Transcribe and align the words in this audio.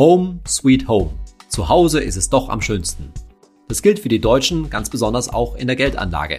Home, 0.00 0.40
sweet 0.48 0.88
home. 0.88 1.10
Zu 1.50 1.68
Hause 1.68 2.00
ist 2.00 2.16
es 2.16 2.30
doch 2.30 2.48
am 2.48 2.62
schönsten. 2.62 3.12
Das 3.68 3.82
gilt 3.82 3.98
für 3.98 4.08
die 4.08 4.18
Deutschen 4.18 4.70
ganz 4.70 4.88
besonders 4.88 5.28
auch 5.28 5.56
in 5.56 5.66
der 5.66 5.76
Geldanlage. 5.76 6.38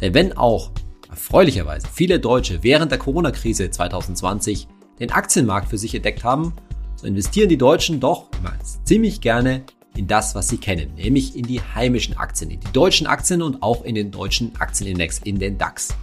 Denn 0.00 0.12
wenn 0.12 0.36
auch 0.36 0.72
erfreulicherweise 1.08 1.86
viele 1.86 2.18
Deutsche 2.18 2.64
während 2.64 2.90
der 2.90 2.98
Corona-Krise 2.98 3.70
2020 3.70 4.66
den 4.98 5.12
Aktienmarkt 5.12 5.68
für 5.68 5.78
sich 5.78 5.94
entdeckt 5.94 6.24
haben, 6.24 6.52
so 6.96 7.06
investieren 7.06 7.48
die 7.48 7.58
Deutschen 7.58 8.00
doch 8.00 8.26
immer 8.40 8.54
ziemlich 8.82 9.20
gerne 9.20 9.62
in 9.96 10.08
das, 10.08 10.34
was 10.34 10.48
sie 10.48 10.58
kennen, 10.58 10.94
nämlich 10.96 11.36
in 11.36 11.46
die 11.46 11.60
heimischen 11.60 12.16
Aktien, 12.16 12.50
in 12.50 12.58
die 12.58 12.72
deutschen 12.72 13.06
Aktien 13.06 13.42
und 13.42 13.62
auch 13.62 13.84
in 13.84 13.94
den 13.94 14.10
deutschen 14.10 14.50
Aktienindex, 14.58 15.20
in 15.22 15.38
den 15.38 15.58
DAX. 15.58 15.94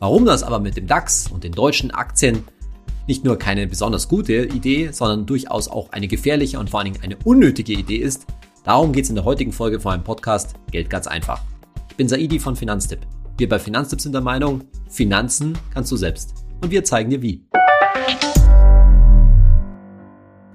Warum 0.00 0.24
das 0.24 0.42
aber 0.42 0.58
mit 0.58 0.76
dem 0.76 0.88
DAX 0.88 1.30
und 1.30 1.44
den 1.44 1.52
deutschen 1.52 1.92
Aktien 1.92 2.42
nicht 3.06 3.24
nur 3.24 3.38
keine 3.38 3.66
besonders 3.66 4.08
gute 4.08 4.46
Idee, 4.46 4.90
sondern 4.92 5.26
durchaus 5.26 5.68
auch 5.68 5.90
eine 5.92 6.08
gefährliche 6.08 6.58
und 6.58 6.70
vor 6.70 6.80
allen 6.80 6.92
Dingen 6.92 7.04
eine 7.04 7.16
unnötige 7.24 7.74
Idee 7.74 7.96
ist, 7.96 8.26
darum 8.64 8.92
geht 8.92 9.04
es 9.04 9.10
in 9.10 9.16
der 9.16 9.24
heutigen 9.24 9.52
Folge 9.52 9.78
von 9.78 9.92
meinem 9.92 10.04
Podcast 10.04 10.54
Geld 10.70 10.88
ganz 10.88 11.06
einfach. 11.06 11.42
Ich 11.90 11.96
bin 11.96 12.08
Saidi 12.08 12.38
von 12.38 12.56
Finanztipp. 12.56 13.00
Wir 13.36 13.48
bei 13.48 13.58
Finanztipp 13.58 14.00
sind 14.00 14.12
der 14.12 14.22
Meinung, 14.22 14.64
Finanzen 14.88 15.58
kannst 15.72 15.92
du 15.92 15.96
selbst. 15.96 16.46
Und 16.62 16.70
wir 16.70 16.84
zeigen 16.84 17.10
dir 17.10 17.20
wie. 17.20 17.46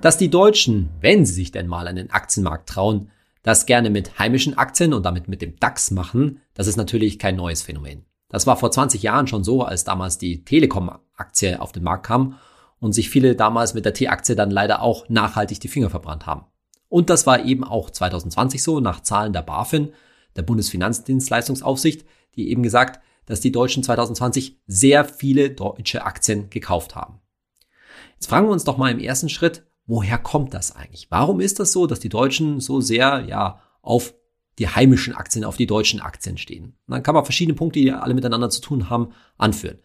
Dass 0.01 0.17
die 0.17 0.29
Deutschen, 0.29 0.89
wenn 1.01 1.25
sie 1.25 1.33
sich 1.33 1.51
denn 1.51 1.67
mal 1.67 1.87
an 1.87 1.97
den 1.97 2.09
Aktienmarkt 2.09 2.69
trauen, 2.69 3.11
das 3.43 3.65
gerne 3.65 3.89
mit 3.89 4.17
heimischen 4.17 4.57
Aktien 4.57 4.93
und 4.93 5.05
damit 5.05 5.27
mit 5.27 5.41
dem 5.41 5.55
DAX 5.59 5.91
machen, 5.91 6.39
das 6.53 6.67
ist 6.67 6.77
natürlich 6.77 7.19
kein 7.19 7.35
neues 7.35 7.61
Phänomen. 7.61 8.08
Das 8.29 8.47
war 8.47 8.57
vor 8.57 8.71
20 8.71 9.01
Jahren 9.03 9.27
schon 9.27 9.43
so, 9.43 9.63
als 9.63 9.83
damals 9.83 10.17
die 10.17 10.45
Telekom-Aktie 10.45 11.59
auf 11.59 11.71
den 11.71 11.83
Markt 11.83 12.05
kam 12.05 12.37
und 12.79 12.93
sich 12.93 13.09
viele 13.09 13.35
damals 13.35 13.73
mit 13.73 13.85
der 13.85 13.93
T-Aktie 13.93 14.35
dann 14.35 14.51
leider 14.51 14.81
auch 14.81 15.09
nachhaltig 15.09 15.59
die 15.59 15.67
Finger 15.67 15.89
verbrannt 15.89 16.25
haben. 16.25 16.45
Und 16.87 17.09
das 17.09 17.27
war 17.27 17.43
eben 17.43 17.63
auch 17.63 17.89
2020 17.89 18.63
so, 18.63 18.79
nach 18.79 19.01
Zahlen 19.01 19.33
der 19.33 19.41
BaFin, 19.41 19.93
der 20.35 20.43
Bundesfinanzdienstleistungsaufsicht, 20.43 22.05
die 22.35 22.49
eben 22.49 22.63
gesagt, 22.63 23.01
dass 23.25 23.41
die 23.41 23.51
Deutschen 23.51 23.83
2020 23.83 24.59
sehr 24.65 25.05
viele 25.05 25.51
deutsche 25.51 26.03
Aktien 26.03 26.49
gekauft 26.49 26.95
haben. 26.95 27.19
Jetzt 28.15 28.27
fragen 28.27 28.47
wir 28.47 28.51
uns 28.53 28.63
doch 28.63 28.77
mal 28.77 28.91
im 28.91 28.99
ersten 28.99 29.29
Schritt, 29.29 29.63
woher 29.85 30.17
kommt 30.17 30.53
das 30.53 30.75
eigentlich? 30.75 31.07
Warum 31.09 31.39
ist 31.39 31.59
das 31.59 31.71
so, 31.71 31.87
dass 31.87 31.99
die 31.99 32.09
Deutschen 32.09 32.59
so 32.59 32.81
sehr, 32.81 33.25
ja, 33.27 33.61
auf 33.81 34.13
die 34.59 34.67
heimischen 34.67 35.15
Aktien, 35.15 35.45
auf 35.45 35.57
die 35.57 35.65
deutschen 35.65 36.01
Aktien 36.01 36.37
stehen. 36.37 36.65
Und 36.65 36.93
dann 36.93 37.03
kann 37.03 37.15
man 37.15 37.25
verschiedene 37.25 37.55
Punkte, 37.55 37.79
die 37.79 37.91
alle 37.91 38.13
miteinander 38.13 38.49
zu 38.49 38.61
tun 38.61 38.89
haben, 38.89 39.13
anführen. 39.37 39.79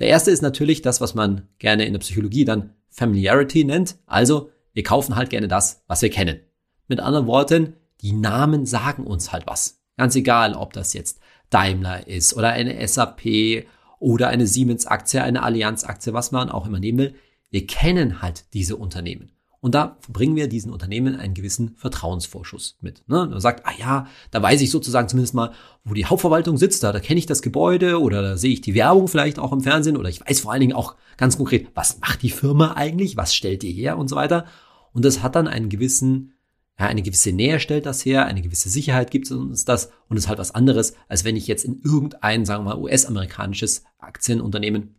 Der 0.00 0.08
erste 0.08 0.30
ist 0.30 0.42
natürlich 0.42 0.82
das, 0.82 1.00
was 1.00 1.14
man 1.14 1.48
gerne 1.58 1.86
in 1.86 1.92
der 1.92 2.00
Psychologie 2.00 2.44
dann 2.44 2.74
Familiarity 2.90 3.64
nennt. 3.64 3.96
Also, 4.06 4.50
wir 4.72 4.82
kaufen 4.82 5.16
halt 5.16 5.30
gerne 5.30 5.48
das, 5.48 5.82
was 5.86 6.02
wir 6.02 6.10
kennen. 6.10 6.40
Mit 6.88 7.00
anderen 7.00 7.26
Worten, 7.26 7.74
die 8.00 8.12
Namen 8.12 8.66
sagen 8.66 9.04
uns 9.04 9.32
halt 9.32 9.46
was. 9.46 9.80
Ganz 9.96 10.14
egal, 10.14 10.54
ob 10.54 10.72
das 10.72 10.92
jetzt 10.92 11.20
Daimler 11.50 12.06
ist 12.06 12.34
oder 12.34 12.50
eine 12.50 12.86
SAP 12.86 13.66
oder 13.98 14.28
eine 14.28 14.46
Siemens-Aktie, 14.46 15.22
eine 15.22 15.42
Allianz-Aktie, 15.42 16.12
was 16.12 16.30
man 16.30 16.50
auch 16.50 16.66
immer 16.66 16.78
nehmen 16.78 16.98
will. 16.98 17.14
Wir 17.50 17.66
kennen 17.66 18.22
halt 18.22 18.44
diese 18.52 18.76
Unternehmen. 18.76 19.32
Und 19.60 19.74
da 19.74 19.98
bringen 20.08 20.36
wir 20.36 20.48
diesen 20.48 20.72
Unternehmen 20.72 21.16
einen 21.16 21.34
gewissen 21.34 21.74
Vertrauensvorschuss 21.76 22.76
mit. 22.80 23.02
Ne? 23.08 23.26
Man 23.26 23.40
sagt, 23.40 23.66
ah 23.66 23.72
ja, 23.76 24.06
da 24.30 24.40
weiß 24.40 24.60
ich 24.60 24.70
sozusagen 24.70 25.08
zumindest 25.08 25.34
mal, 25.34 25.52
wo 25.84 25.94
die 25.94 26.06
Hauptverwaltung 26.06 26.56
sitzt, 26.56 26.84
da, 26.84 26.92
da 26.92 27.00
kenne 27.00 27.18
ich 27.18 27.26
das 27.26 27.42
Gebäude 27.42 28.00
oder 28.00 28.22
da 28.22 28.36
sehe 28.36 28.52
ich 28.52 28.60
die 28.60 28.74
Werbung 28.74 29.08
vielleicht 29.08 29.40
auch 29.40 29.52
im 29.52 29.60
Fernsehen 29.60 29.96
oder 29.96 30.08
ich 30.08 30.20
weiß 30.20 30.40
vor 30.40 30.52
allen 30.52 30.60
Dingen 30.60 30.74
auch 30.74 30.94
ganz 31.16 31.36
konkret, 31.36 31.66
was 31.74 31.98
macht 31.98 32.22
die 32.22 32.30
Firma 32.30 32.74
eigentlich, 32.74 33.16
was 33.16 33.34
stellt 33.34 33.62
die 33.62 33.72
her 33.72 33.98
und 33.98 34.08
so 34.08 34.14
weiter. 34.14 34.44
Und 34.92 35.04
das 35.04 35.22
hat 35.22 35.34
dann 35.34 35.48
einen 35.48 35.68
gewissen, 35.68 36.34
ja, 36.78 36.86
eine 36.86 37.02
gewisse 37.02 37.32
Nähe 37.32 37.58
stellt 37.58 37.84
das 37.84 38.04
her, 38.04 38.26
eine 38.26 38.42
gewisse 38.42 38.68
Sicherheit 38.68 39.10
gibt 39.10 39.28
uns 39.32 39.64
das 39.64 39.90
und 40.08 40.16
ist 40.16 40.28
halt 40.28 40.38
was 40.38 40.54
anderes, 40.54 40.94
als 41.08 41.24
wenn 41.24 41.34
ich 41.34 41.48
jetzt 41.48 41.64
in 41.64 41.80
irgendein, 41.82 42.46
sagen 42.46 42.64
wir 42.64 42.76
mal, 42.76 42.80
US-amerikanisches 42.80 43.82
Aktienunternehmen 43.98 44.94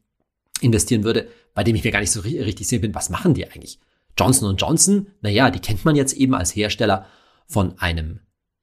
investieren 0.59 1.05
würde, 1.05 1.29
bei 1.53 1.63
dem 1.63 1.75
ich 1.75 1.85
mir 1.85 1.91
gar 1.91 2.01
nicht 2.01 2.11
so 2.11 2.19
richtig 2.19 2.67
sicher 2.67 2.81
bin, 2.81 2.93
was 2.93 3.09
machen 3.09 3.33
die 3.33 3.49
eigentlich? 3.49 3.79
Johnson 4.19 4.55
Johnson, 4.57 5.07
naja, 5.21 5.49
die 5.49 5.59
kennt 5.59 5.85
man 5.85 5.95
jetzt 5.95 6.13
eben 6.13 6.33
als 6.35 6.55
Hersteller 6.55 7.05
von 7.47 7.77
einem 7.79 8.19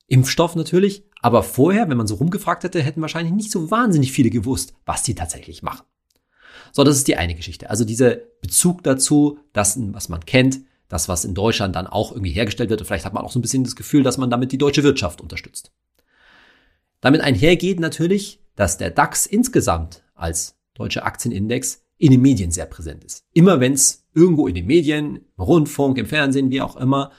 Impfstoff 0.06 0.54
natürlich. 0.54 1.04
Aber 1.22 1.42
vorher, 1.42 1.88
wenn 1.88 1.96
man 1.96 2.06
so 2.06 2.16
rumgefragt 2.16 2.62
hätte, 2.64 2.82
hätten 2.82 3.00
wahrscheinlich 3.00 3.34
nicht 3.34 3.50
so 3.50 3.70
wahnsinnig 3.70 4.12
viele 4.12 4.30
gewusst, 4.30 4.74
was 4.84 5.02
die 5.02 5.14
tatsächlich 5.14 5.62
machen. 5.62 5.84
So, 6.72 6.84
das 6.84 6.96
ist 6.96 7.08
die 7.08 7.16
eine 7.16 7.34
Geschichte. 7.34 7.70
Also 7.70 7.84
dieser 7.84 8.16
Bezug 8.42 8.82
dazu, 8.82 9.38
das, 9.52 9.78
was 9.92 10.08
man 10.08 10.24
kennt, 10.24 10.60
das, 10.88 11.08
was 11.08 11.24
in 11.24 11.34
Deutschland 11.34 11.74
dann 11.74 11.86
auch 11.86 12.12
irgendwie 12.12 12.32
hergestellt 12.32 12.70
wird. 12.70 12.80
Und 12.80 12.86
vielleicht 12.86 13.04
hat 13.04 13.14
man 13.14 13.24
auch 13.24 13.32
so 13.32 13.38
ein 13.38 13.42
bisschen 13.42 13.64
das 13.64 13.76
Gefühl, 13.76 14.02
dass 14.02 14.18
man 14.18 14.30
damit 14.30 14.52
die 14.52 14.58
deutsche 14.58 14.84
Wirtschaft 14.84 15.20
unterstützt. 15.20 15.72
Damit 17.00 17.22
einhergeht 17.22 17.80
natürlich, 17.80 18.40
dass 18.54 18.78
der 18.78 18.90
DAX 18.90 19.26
insgesamt 19.26 20.02
als 20.14 20.56
deutscher 20.74 21.04
Aktienindex 21.04 21.82
in 21.98 22.12
den 22.12 22.20
Medien 22.20 22.50
sehr 22.50 22.66
präsent 22.66 23.04
ist. 23.04 23.24
Immer 23.32 23.60
wenn 23.60 23.72
es 23.72 24.05
irgendwo 24.16 24.48
in 24.48 24.54
den 24.54 24.66
Medien, 24.66 25.20
im 25.36 25.44
Rundfunk, 25.44 25.98
im 25.98 26.06
Fernsehen, 26.06 26.50
wie 26.50 26.62
auch 26.62 26.76
immer, 26.76 27.12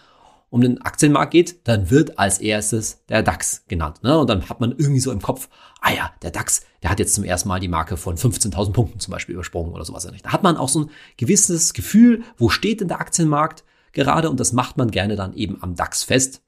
um 0.50 0.62
den 0.62 0.82
Aktienmarkt 0.82 1.32
geht, 1.32 1.68
dann 1.68 1.90
wird 1.92 2.20
als 2.20 2.40
erstes 2.40 3.04
der 3.10 3.22
DAX 3.22 3.66
genannt. 3.68 4.02
Ne? 4.02 4.18
Und 4.18 4.30
dann 4.30 4.50
hat 4.50 4.60
man 4.60 4.72
irgendwie 4.72 5.00
so 5.02 5.12
im 5.12 5.22
Kopf, 5.22 5.50
ah 5.82 5.92
ja, 5.94 6.12
der 6.22 6.32
DAX, 6.32 6.62
der 6.82 6.90
hat 6.90 7.00
jetzt 7.00 7.14
zum 7.14 7.24
ersten 7.24 7.50
Mal 7.50 7.60
die 7.60 7.68
Marke 7.68 7.98
von 7.98 8.16
15.000 8.16 8.72
Punkten 8.72 9.00
zum 9.00 9.12
Beispiel 9.12 9.36
übersprungen 9.36 9.74
oder 9.74 9.84
sowas. 9.86 10.08
Da 10.24 10.32
hat 10.32 10.44
man 10.44 10.58
auch 10.58 10.70
so 10.70 10.82
ein 10.82 10.90
gewisses 11.18 11.74
Gefühl, 11.74 12.24
wo 12.38 12.50
steht 12.50 12.82
denn 12.82 12.88
der 12.88 13.02
Aktienmarkt 13.02 13.64
gerade? 13.92 14.30
Und 14.30 14.40
das 14.40 14.54
macht 14.54 14.78
man 14.78 14.90
gerne 14.90 15.16
dann 15.16 15.34
eben 15.34 15.62
am 15.62 15.76
DAX 15.76 16.04
fest 16.04 16.42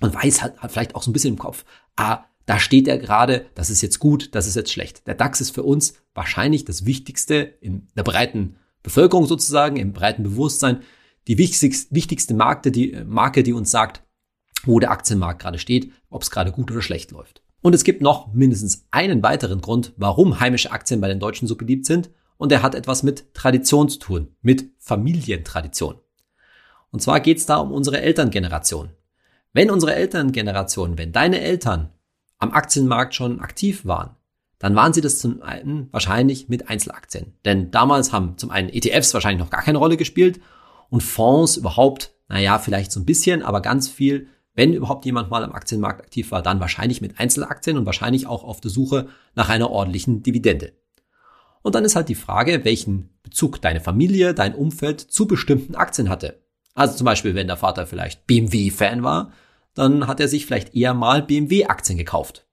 und 0.00 0.14
weiß 0.14 0.42
halt, 0.42 0.58
hat 0.58 0.72
vielleicht 0.72 0.94
auch 0.94 1.02
so 1.02 1.10
ein 1.10 1.12
bisschen 1.12 1.34
im 1.34 1.38
Kopf, 1.38 1.64
ah, 1.96 2.24
da 2.46 2.58
steht 2.58 2.88
er 2.88 2.98
gerade, 2.98 3.46
das 3.54 3.68
ist 3.70 3.82
jetzt 3.82 3.98
gut, 3.98 4.34
das 4.34 4.46
ist 4.46 4.56
jetzt 4.56 4.72
schlecht. 4.72 5.06
Der 5.06 5.14
DAX 5.14 5.40
ist 5.40 5.50
für 5.50 5.62
uns 5.62 5.94
wahrscheinlich 6.14 6.64
das 6.64 6.86
Wichtigste 6.86 7.36
in 7.36 7.88
der 7.94 8.02
breiten 8.04 8.56
Bevölkerung 8.82 9.26
sozusagen, 9.26 9.76
im 9.76 9.92
breiten 9.92 10.22
Bewusstsein, 10.22 10.82
die 11.26 11.38
wichtigste, 11.38 11.94
wichtigste 11.94 12.34
Marke, 12.34 12.70
die, 12.70 12.96
Marke, 13.06 13.42
die 13.42 13.52
uns 13.52 13.70
sagt, 13.70 14.02
wo 14.64 14.80
der 14.80 14.90
Aktienmarkt 14.90 15.40
gerade 15.40 15.58
steht, 15.58 15.92
ob 16.10 16.22
es 16.22 16.30
gerade 16.30 16.52
gut 16.52 16.70
oder 16.70 16.82
schlecht 16.82 17.10
läuft. 17.10 17.42
Und 17.60 17.74
es 17.74 17.84
gibt 17.84 18.02
noch 18.02 18.32
mindestens 18.32 18.86
einen 18.90 19.22
weiteren 19.22 19.60
Grund, 19.60 19.92
warum 19.96 20.40
heimische 20.40 20.72
Aktien 20.72 21.00
bei 21.00 21.08
den 21.08 21.20
Deutschen 21.20 21.48
so 21.48 21.56
beliebt 21.56 21.86
sind. 21.86 22.10
Und 22.36 22.52
der 22.52 22.62
hat 22.62 22.76
etwas 22.76 23.02
mit 23.02 23.34
Tradition 23.34 23.88
zu 23.88 23.98
tun, 23.98 24.28
mit 24.42 24.70
Familientradition. 24.78 25.96
Und 26.90 27.02
zwar 27.02 27.20
geht 27.20 27.38
es 27.38 27.46
da 27.46 27.56
um 27.56 27.72
unsere 27.72 28.00
Elterngeneration. 28.00 28.90
Wenn 29.52 29.70
unsere 29.70 29.94
Elterngeneration, 29.94 30.98
wenn 30.98 31.12
deine 31.12 31.40
Eltern 31.40 31.92
am 32.38 32.52
Aktienmarkt 32.52 33.14
schon 33.14 33.40
aktiv 33.40 33.84
waren, 33.84 34.14
dann 34.58 34.74
waren 34.74 34.92
sie 34.92 35.00
das 35.00 35.18
zum 35.18 35.42
einen 35.42 35.88
wahrscheinlich 35.92 36.48
mit 36.48 36.68
Einzelaktien. 36.68 37.34
Denn 37.44 37.70
damals 37.70 38.12
haben 38.12 38.36
zum 38.38 38.50
einen 38.50 38.68
ETFs 38.68 39.14
wahrscheinlich 39.14 39.42
noch 39.42 39.50
gar 39.50 39.62
keine 39.62 39.78
Rolle 39.78 39.96
gespielt 39.96 40.40
und 40.90 41.02
Fonds 41.02 41.56
überhaupt, 41.56 42.12
naja, 42.28 42.58
vielleicht 42.58 42.92
so 42.92 43.00
ein 43.00 43.06
bisschen, 43.06 43.42
aber 43.42 43.60
ganz 43.60 43.88
viel, 43.88 44.28
wenn 44.54 44.74
überhaupt 44.74 45.04
jemand 45.04 45.30
mal 45.30 45.44
am 45.44 45.52
Aktienmarkt 45.52 46.00
aktiv 46.00 46.32
war, 46.32 46.42
dann 46.42 46.58
wahrscheinlich 46.58 47.00
mit 47.00 47.20
Einzelaktien 47.20 47.78
und 47.78 47.86
wahrscheinlich 47.86 48.26
auch 48.26 48.42
auf 48.42 48.60
der 48.60 48.72
Suche 48.72 49.08
nach 49.36 49.48
einer 49.48 49.70
ordentlichen 49.70 50.22
Dividende. 50.22 50.72
Und 51.62 51.74
dann 51.74 51.84
ist 51.84 51.96
halt 51.96 52.08
die 52.08 52.14
Frage, 52.14 52.64
welchen 52.64 53.10
Bezug 53.22 53.62
deine 53.62 53.80
Familie, 53.80 54.34
dein 54.34 54.54
Umfeld 54.54 55.00
zu 55.00 55.26
bestimmten 55.26 55.76
Aktien 55.76 56.08
hatte. 56.08 56.42
Also 56.74 56.96
zum 56.96 57.04
Beispiel, 57.04 57.34
wenn 57.34 57.46
der 57.46 57.56
Vater 57.56 57.86
vielleicht 57.86 58.26
BMW-Fan 58.26 59.02
war, 59.02 59.32
dann 59.74 60.06
hat 60.08 60.18
er 60.18 60.28
sich 60.28 60.46
vielleicht 60.46 60.74
eher 60.74 60.94
mal 60.94 61.22
BMW-Aktien 61.22 61.98
gekauft. 61.98 62.47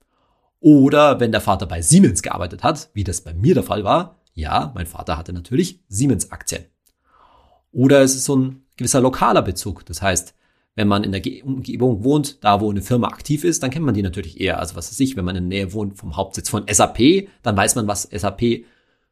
Oder 0.59 1.19
wenn 1.19 1.31
der 1.31 1.41
Vater 1.41 1.65
bei 1.65 1.81
Siemens 1.81 2.21
gearbeitet 2.21 2.63
hat, 2.63 2.89
wie 2.93 3.03
das 3.03 3.21
bei 3.21 3.33
mir 3.33 3.53
der 3.53 3.63
Fall 3.63 3.83
war, 3.83 4.19
ja, 4.33 4.71
mein 4.75 4.85
Vater 4.85 5.17
hatte 5.17 5.33
natürlich 5.33 5.79
Siemens-Aktien. 5.87 6.65
Oder 7.71 8.01
es 8.01 8.15
ist 8.15 8.25
so 8.25 8.35
ein 8.35 8.63
gewisser 8.77 9.01
lokaler 9.01 9.41
Bezug. 9.41 9.85
Das 9.85 10.01
heißt, 10.01 10.33
wenn 10.75 10.87
man 10.87 11.03
in 11.03 11.11
der 11.11 11.21
Umgebung 11.45 12.03
wohnt, 12.03 12.43
da 12.43 12.59
wo 12.59 12.69
eine 12.69 12.81
Firma 12.81 13.07
aktiv 13.07 13.43
ist, 13.43 13.63
dann 13.63 13.71
kennt 13.71 13.85
man 13.85 13.93
die 13.93 14.01
natürlich 14.01 14.41
eher. 14.41 14.59
Also 14.59 14.75
was 14.75 14.91
weiß 14.91 14.99
ich, 14.99 15.15
wenn 15.15 15.25
man 15.25 15.35
in 15.35 15.49
der 15.49 15.59
Nähe 15.59 15.73
wohnt 15.73 15.97
vom 15.97 16.17
Hauptsitz 16.17 16.49
von 16.49 16.65
SAP, 16.69 17.29
dann 17.43 17.55
weiß 17.55 17.75
man, 17.75 17.87
was 17.87 18.03
SAP 18.03 18.65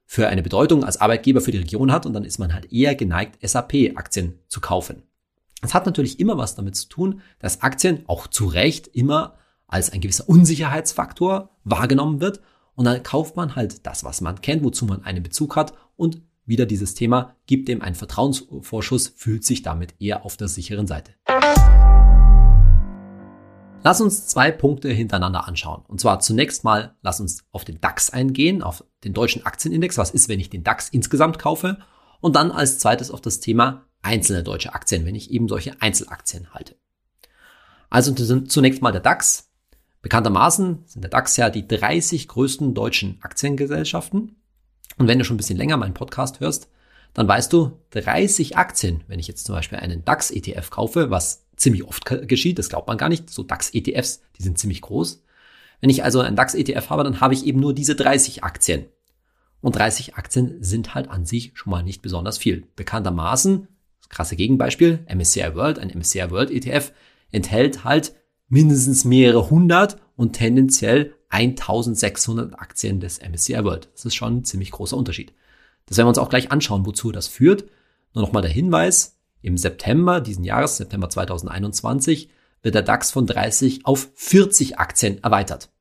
für 0.06 0.28
eine 0.28 0.44
Bedeutung 0.44 0.84
als 0.84 1.00
Arbeitgeber 1.00 1.40
für 1.40 1.52
die 1.52 1.60
Region 1.60 1.92
hat 1.92 2.06
und 2.06 2.14
dann 2.14 2.26
ist 2.26 2.38
man 2.38 2.54
halt 2.54 2.72
eher 2.72 2.96
geneigt, 2.96 3.38
SAP-Aktien 3.42 4.40
zu 4.48 4.60
kaufen. 4.60 5.04
Das 5.62 5.74
hat 5.74 5.86
natürlich 5.86 6.20
immer 6.20 6.38
was 6.38 6.56
damit 6.56 6.76
zu 6.76 6.90
tun, 6.90 7.22
dass 7.40 7.62
Aktien 7.62 8.04
auch 8.08 8.28
zu 8.28 8.46
Recht 8.46 8.88
immer 8.88 9.36
als 9.74 9.90
ein 9.90 10.02
gewisser 10.02 10.30
Unsicherheitsfaktor 10.30 11.50
wahrgenommen 11.64 12.22
wird. 12.22 12.42
Und 12.76 12.86
dann 12.86 13.02
kauft 13.02 13.36
man 13.36 13.56
halt 13.56 13.86
das, 13.86 14.04
was 14.04 14.22
man 14.22 14.40
kennt, 14.42 14.64
wozu 14.64 14.86
man 14.86 15.04
einen 15.04 15.24
Bezug 15.24 15.56
hat 15.56 15.74
und 15.96 16.22
wieder 16.46 16.66
dieses 16.66 16.94
Thema 16.94 17.36
gibt 17.48 17.68
dem 17.70 17.82
einen 17.82 17.96
Vertrauensvorschuss, 17.96 19.14
fühlt 19.16 19.44
sich 19.46 19.62
damit 19.64 19.96
eher 20.00 20.26
auf 20.26 20.38
der 20.38 20.48
sicheren 20.48 20.88
Seite. 20.88 21.14
Lass 23.82 24.00
uns 24.00 24.28
zwei 24.28 24.52
Punkte 24.52 24.90
hintereinander 24.90 25.48
anschauen. 25.48 25.84
Und 25.88 26.00
zwar 26.00 26.20
zunächst 26.20 26.64
mal, 26.64 26.96
lass 27.02 27.20
uns 27.20 27.46
auf 27.52 27.66
den 27.66 27.82
DAX 27.82 28.12
eingehen, 28.12 28.62
auf 28.62 28.84
den 29.04 29.14
deutschen 29.14 29.46
Aktienindex. 29.46 29.98
Was 29.98 30.12
ist, 30.12 30.30
wenn 30.30 30.40
ich 30.40 30.50
den 30.50 30.64
DAX 30.64 30.90
insgesamt 30.90 31.40
kaufe? 31.40 31.80
Und 32.22 32.36
dann 32.36 32.52
als 32.52 32.80
zweites 32.80 33.10
auf 33.10 33.22
das 33.22 33.40
Thema 33.40 33.86
einzelne 34.02 34.44
deutsche 34.44 34.74
Aktien, 34.74 35.06
wenn 35.06 35.16
ich 35.16 35.32
eben 35.32 35.48
solche 35.48 35.82
Einzelaktien 35.82 36.54
halte. 36.54 36.76
Also 37.90 38.14
zunächst 38.14 38.82
mal 38.82 38.92
der 38.92 39.02
DAX. 39.02 39.53
Bekanntermaßen 40.04 40.84
sind 40.86 41.02
der 41.02 41.10
DAX 41.10 41.38
ja 41.38 41.50
die 41.50 41.66
30 41.66 42.28
größten 42.28 42.74
deutschen 42.74 43.18
Aktiengesellschaften. 43.22 44.36
Und 44.98 45.08
wenn 45.08 45.18
du 45.18 45.26
schon 45.26 45.36
ein 45.36 45.38
bisschen 45.38 45.58
länger 45.58 45.78
meinen 45.78 45.94
Podcast 45.94 46.42
hörst, 46.42 46.70
dann 47.14 47.28
weißt 47.28 47.52
du, 47.54 47.80
30 47.92 48.58
Aktien, 48.58 49.04
wenn 49.08 49.20
ich 49.20 49.28
jetzt 49.28 49.46
zum 49.46 49.56
Beispiel 49.56 49.80
einen 49.80 50.04
DAX-ETF 50.04 50.70
kaufe, 50.70 51.10
was 51.10 51.46
ziemlich 51.56 51.86
oft 51.86 52.06
geschieht, 52.28 52.60
das 52.60 52.68
glaubt 52.70 52.88
man 52.88 52.98
gar 52.98 53.08
nicht, 53.08 53.30
so 53.30 53.44
DAX-ETFs, 53.44 54.22
die 54.38 54.44
sind 54.44 54.60
ziemlich 54.60 54.82
groß. 54.82 55.24
Wenn 55.80 55.90
ich 55.90 56.04
also 56.04 56.20
einen 56.20 56.36
DAX-ETF 56.36 56.90
habe, 56.90 57.06
dann 57.06 57.22
habe 57.22 57.34
ich 57.34 57.46
eben 57.46 57.62
nur 57.62 57.74
diese 57.74 57.96
30 57.96 58.44
Aktien. 58.44 58.86
Und 59.62 59.78
30 59.78 60.16
Aktien 60.16 60.62
sind 60.62 60.96
halt 60.96 61.10
an 61.10 61.26
sich 61.26 61.54
schon 61.56 61.72
mal 61.72 61.82
nicht 61.82 62.02
besonders 62.02 62.38
viel. 62.38 62.68
Bekanntermaßen, 62.76 63.70
krasse 64.10 64.36
Gegenbeispiel, 64.36 65.06
MSCI 65.08 65.56
World, 65.56 65.80
ein 65.80 65.98
MSCI 65.98 66.30
World 66.30 66.52
ETF 66.52 66.92
enthält 67.32 67.86
halt 67.86 68.14
mindestens 68.54 69.04
mehrere 69.04 69.50
hundert 69.50 69.98
und 70.16 70.34
tendenziell 70.34 71.16
1600 71.30 72.54
Aktien 72.60 73.00
des 73.00 73.20
MSCI 73.20 73.64
World. 73.64 73.90
Das 73.94 74.06
ist 74.06 74.14
schon 74.14 74.38
ein 74.38 74.46
ziemlich 74.46 74.70
großer 74.70 74.96
Unterschied. 74.96 75.34
Das 75.88 75.98
werden 75.98 76.06
wir 76.06 76.10
uns 76.10 76.20
auch 76.20 76.30
gleich 76.30 76.52
anschauen, 76.52 76.86
wozu 76.86 77.12
das 77.12 77.28
führt. 77.28 77.66
Nur 78.14 78.24
nochmal 78.24 78.44
der 78.44 78.52
Hinweis, 78.52 79.18
im 79.42 79.58
September 79.58 80.22
diesen 80.22 80.44
Jahres, 80.44 80.78
September 80.78 81.10
2021, 81.10 82.30
wird 82.62 82.76
der 82.76 82.84
DAX 82.84 83.10
von 83.10 83.26
30 83.26 83.88
auf 83.88 84.12
40 84.14 84.78
Aktien 84.78 85.22
erweitert. 85.24 85.72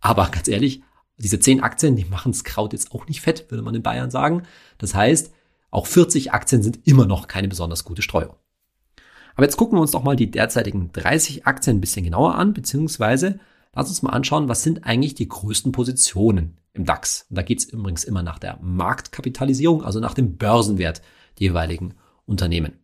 Aber 0.00 0.28
ganz 0.28 0.46
ehrlich, 0.46 0.82
diese 1.16 1.40
10 1.40 1.62
Aktien, 1.62 1.96
die 1.96 2.04
machen 2.04 2.32
das 2.32 2.44
Kraut 2.44 2.74
jetzt 2.74 2.92
auch 2.92 3.06
nicht 3.06 3.22
fett, 3.22 3.50
würde 3.50 3.62
man 3.62 3.74
in 3.74 3.82
Bayern 3.82 4.10
sagen. 4.10 4.42
Das 4.76 4.94
heißt, 4.94 5.32
auch 5.70 5.86
40 5.86 6.32
Aktien 6.32 6.62
sind 6.62 6.86
immer 6.86 7.06
noch 7.06 7.28
keine 7.28 7.48
besonders 7.48 7.84
gute 7.84 8.02
Streuung. 8.02 8.36
Aber 9.40 9.46
jetzt 9.46 9.56
gucken 9.56 9.78
wir 9.78 9.80
uns 9.80 9.92
doch 9.92 10.02
mal 10.02 10.16
die 10.16 10.30
derzeitigen 10.30 10.92
30 10.92 11.46
Aktien 11.46 11.78
ein 11.78 11.80
bisschen 11.80 12.04
genauer 12.04 12.34
an, 12.34 12.52
beziehungsweise 12.52 13.40
lass 13.74 13.88
uns 13.88 14.02
mal 14.02 14.10
anschauen, 14.10 14.50
was 14.50 14.62
sind 14.62 14.84
eigentlich 14.84 15.14
die 15.14 15.30
größten 15.30 15.72
Positionen 15.72 16.58
im 16.74 16.84
DAX. 16.84 17.24
Und 17.30 17.36
da 17.36 17.42
geht 17.42 17.60
es 17.60 17.64
übrigens 17.64 18.04
immer 18.04 18.22
nach 18.22 18.38
der 18.38 18.58
Marktkapitalisierung, 18.60 19.82
also 19.82 19.98
nach 19.98 20.12
dem 20.12 20.36
Börsenwert 20.36 21.00
der 21.38 21.46
jeweiligen 21.46 21.94
Unternehmen. 22.26 22.74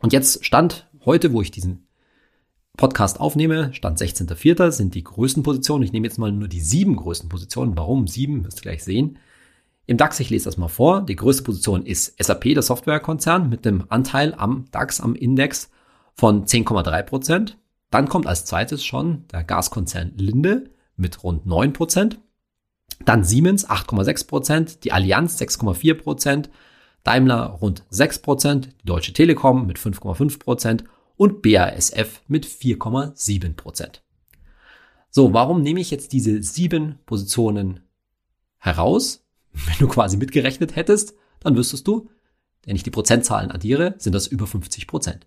Und 0.00 0.12
jetzt 0.12 0.44
stand 0.44 0.88
heute, 1.04 1.32
wo 1.32 1.40
ich 1.40 1.52
diesen 1.52 1.86
Podcast 2.76 3.20
aufnehme, 3.20 3.72
stand 3.72 4.00
16.04. 4.00 4.72
sind 4.72 4.96
die 4.96 5.04
größten 5.04 5.44
Positionen. 5.44 5.84
Ich 5.84 5.92
nehme 5.92 6.08
jetzt 6.08 6.18
mal 6.18 6.32
nur 6.32 6.48
die 6.48 6.62
sieben 6.62 6.96
größten 6.96 7.28
Positionen. 7.28 7.78
Warum 7.78 8.08
sieben, 8.08 8.44
wirst 8.44 8.58
du 8.58 8.62
gleich 8.62 8.82
sehen. 8.82 9.18
Im 9.86 9.98
DAX, 9.98 10.18
ich 10.18 10.30
lese 10.30 10.46
das 10.46 10.58
mal 10.58 10.66
vor, 10.66 11.02
die 11.02 11.14
größte 11.14 11.44
Position 11.44 11.86
ist 11.86 12.20
SAP, 12.20 12.54
der 12.54 12.62
Softwarekonzern, 12.62 13.48
mit 13.48 13.64
dem 13.64 13.84
Anteil 13.88 14.34
am 14.36 14.64
DAX, 14.72 15.00
am 15.00 15.14
Index 15.14 15.70
von 16.14 16.44
10,3 16.44 17.02
Prozent. 17.02 17.58
Dann 17.90 18.08
kommt 18.08 18.26
als 18.26 18.44
zweites 18.44 18.84
schon 18.84 19.26
der 19.28 19.44
Gaskonzern 19.44 20.12
Linde 20.16 20.70
mit 20.96 21.22
rund 21.22 21.46
9 21.46 21.72
Prozent. 21.72 22.20
Dann 23.04 23.24
Siemens 23.24 23.68
8,6 23.68 24.26
Prozent, 24.26 24.84
die 24.84 24.92
Allianz 24.92 25.40
6,4 25.40 25.94
Prozent, 25.94 26.50
Daimler 27.04 27.46
rund 27.46 27.84
6 27.90 28.20
Prozent, 28.20 28.68
die 28.80 28.86
Deutsche 28.86 29.12
Telekom 29.12 29.66
mit 29.66 29.78
5,5 29.78 30.38
Prozent 30.38 30.84
und 31.16 31.42
BASF 31.42 32.22
mit 32.28 32.46
4,7 32.46 33.54
Prozent. 33.54 34.02
So, 35.10 35.34
warum 35.34 35.62
nehme 35.62 35.80
ich 35.80 35.90
jetzt 35.90 36.12
diese 36.12 36.42
sieben 36.42 36.98
Positionen 37.04 37.80
heraus? 38.58 39.26
Wenn 39.52 39.78
du 39.78 39.88
quasi 39.88 40.16
mitgerechnet 40.16 40.76
hättest, 40.76 41.14
dann 41.40 41.56
wüsstest 41.56 41.86
du, 41.86 42.08
wenn 42.64 42.76
ich 42.76 42.84
die 42.84 42.90
Prozentzahlen 42.90 43.50
addiere, 43.50 43.96
sind 43.98 44.14
das 44.14 44.28
über 44.28 44.46
50 44.46 44.86
Prozent. 44.86 45.26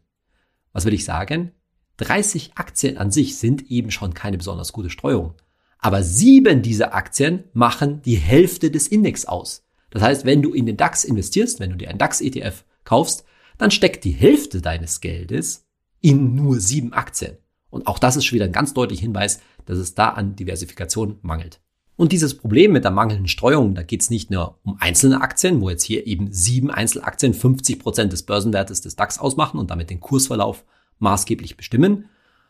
Was 0.76 0.84
will 0.84 0.94
ich 0.94 1.06
sagen? 1.06 1.54
30 1.98 2.52
Aktien 2.56 2.98
an 2.98 3.10
sich 3.10 3.38
sind 3.38 3.72
eben 3.72 3.92
schon 3.92 4.14
keine 4.14 4.38
besonders 4.38 4.74
gute 4.74 4.90
Streuung. 4.90 5.34
Aber 5.80 6.04
sieben 6.04 6.64
dieser 6.64 6.94
Aktien 6.94 7.46
machen 7.54 8.02
die 8.02 8.18
Hälfte 8.18 8.70
des 8.70 8.90
Index 8.90 9.24
aus. 9.24 9.64
Das 9.90 10.04
heißt, 10.04 10.26
wenn 10.26 10.42
du 10.42 10.54
in 10.54 10.66
den 10.66 10.76
DAX 10.76 11.06
investierst, 11.06 11.62
wenn 11.62 11.70
du 11.70 11.78
dir 11.78 11.90
einen 11.90 11.98
DAX-ETF 11.98 12.66
kaufst, 12.84 13.24
dann 13.58 13.72
steckt 13.72 14.04
die 14.04 14.12
Hälfte 14.12 14.62
deines 14.62 15.00
Geldes 15.00 15.66
in 16.02 16.36
nur 16.36 16.60
sieben 16.60 16.92
Aktien. 16.92 17.38
Und 17.70 17.88
auch 17.88 17.98
das 17.98 18.18
ist 18.18 18.26
schon 18.26 18.36
wieder 18.36 18.46
ein 18.46 18.52
ganz 18.52 18.74
deutlicher 18.74 19.04
Hinweis, 19.04 19.40
dass 19.66 19.78
es 19.78 19.96
da 19.96 20.10
an 20.10 20.36
Diversifikation 20.36 21.20
mangelt. 21.22 21.62
Und 21.98 22.12
dieses 22.12 22.38
Problem 22.38 22.74
mit 22.74 22.84
der 22.84 22.92
mangelnden 22.92 23.28
Streuung, 23.28 23.74
da 23.74 23.82
geht 23.82 24.02
es 24.02 24.10
nicht 24.10 24.30
nur 24.30 24.60
um 24.64 24.78
einzelne 24.80 25.22
Aktien, 25.22 25.62
wo 25.62 25.70
jetzt 25.70 25.84
hier 25.84 26.06
eben 26.06 26.32
sieben 26.32 26.70
Einzelaktien 26.70 27.34
50 27.34 27.80
Prozent 27.80 28.12
des 28.12 28.24
Börsenwertes 28.24 28.82
des 28.82 28.96
DAX 28.96 29.18
ausmachen 29.18 29.60
und 29.60 29.72
damit 29.72 29.90
den 29.90 30.02
Kursverlauf 30.02 30.66
maßgeblich 31.00 31.56
bestimmen, 31.56 32.10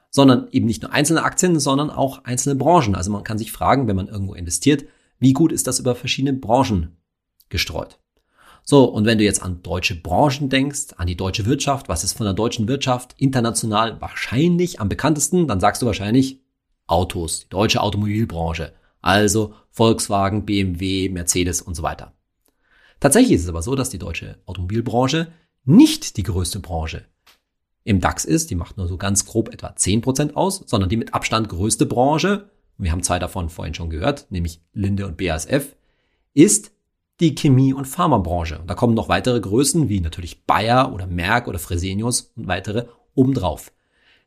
sondern 0.10 0.48
eben 0.52 0.66
nicht 0.66 0.82
nur 0.82 0.94
einzelne 0.94 1.24
Aktien, 1.24 1.60
sondern 1.60 1.92
auch 1.92 2.24
einzelne 2.24 2.56
Branchen. 2.56 2.96
Also 2.96 3.12
man 3.12 3.24
kann 3.24 3.38
sich 3.38 3.52
fragen, 3.52 3.88
wenn 3.88 3.96
man 3.96 4.08
irgendwo 4.08 4.34
investiert, 4.34 4.86
wie 5.20 5.34
gut 5.34 5.52
ist 5.52 5.68
das 5.68 5.80
über 5.80 5.94
verschiedene 5.94 6.38
Branchen 6.38 6.98
gestreut? 7.50 8.00
So, 8.64 8.86
und 8.86 9.06
wenn 9.06 9.20
du 9.20 9.24
jetzt 9.24 9.44
an 9.44 9.62
deutsche 9.62 9.96
Branchen 9.96 10.50
denkst, 10.50 10.96
an 10.98 11.06
die 11.06 11.16
deutsche 11.16 11.46
Wirtschaft, 11.46 11.88
was 11.88 12.04
ist 12.04 12.14
von 12.14 12.26
der 12.26 12.34
deutschen 12.34 12.68
Wirtschaft 12.68 13.14
international 13.18 14.02
wahrscheinlich 14.02 14.82
am 14.82 14.90
bekanntesten, 14.90 15.48
dann 15.48 15.60
sagst 15.60 15.84
du 15.84 15.86
wahrscheinlich 15.86 16.42
Autos, 16.88 17.42
die 17.42 17.50
deutsche 17.50 17.82
Automobilbranche. 17.82 18.74
Also 19.06 19.54
Volkswagen, 19.70 20.46
BMW, 20.46 21.10
Mercedes 21.10 21.62
und 21.62 21.76
so 21.76 21.84
weiter. 21.84 22.14
Tatsächlich 23.00 23.34
ist 23.34 23.44
es 23.44 23.50
aber 23.50 23.62
so, 23.62 23.76
dass 23.76 23.92
die 23.92 24.00
deutsche 24.00 24.40
Automobilbranche 24.48 25.28
nicht 25.64 26.18
die 26.18 26.24
größte 26.24 26.60
Branche 26.60 27.06
im 27.84 28.00
DAX 28.00 28.26
ist, 28.26 28.50
die 28.50 28.56
macht 28.56 28.78
nur 28.78 28.88
so 28.88 28.98
ganz 28.98 29.28
grob 29.28 29.54
etwa 29.54 29.68
10% 29.68 30.34
aus, 30.34 30.64
sondern 30.66 30.90
die 30.90 30.98
mit 30.98 31.14
Abstand 31.14 31.50
größte 31.50 31.86
Branche, 31.86 32.50
wir 32.80 32.92
haben 32.92 33.04
zwei 33.04 33.20
davon 33.20 33.50
vorhin 33.50 33.76
schon 33.76 33.92
gehört, 33.92 34.26
nämlich 34.32 34.60
Linde 34.74 35.06
und 35.06 35.18
BASF, 35.18 35.76
ist 36.34 36.72
die 37.20 37.36
Chemie- 37.36 37.76
und 37.76 37.86
Pharmabranche. 37.86 38.58
Und 38.58 38.68
da 38.72 38.74
kommen 38.74 38.96
noch 38.96 39.08
weitere 39.08 39.40
Größen 39.40 39.88
wie 39.88 40.02
natürlich 40.02 40.46
Bayer 40.46 40.92
oder 40.92 41.06
Merck 41.06 41.48
oder 41.48 41.60
Fresenius 41.60 42.34
und 42.36 42.48
weitere 42.48 42.88
obendrauf. 43.14 43.72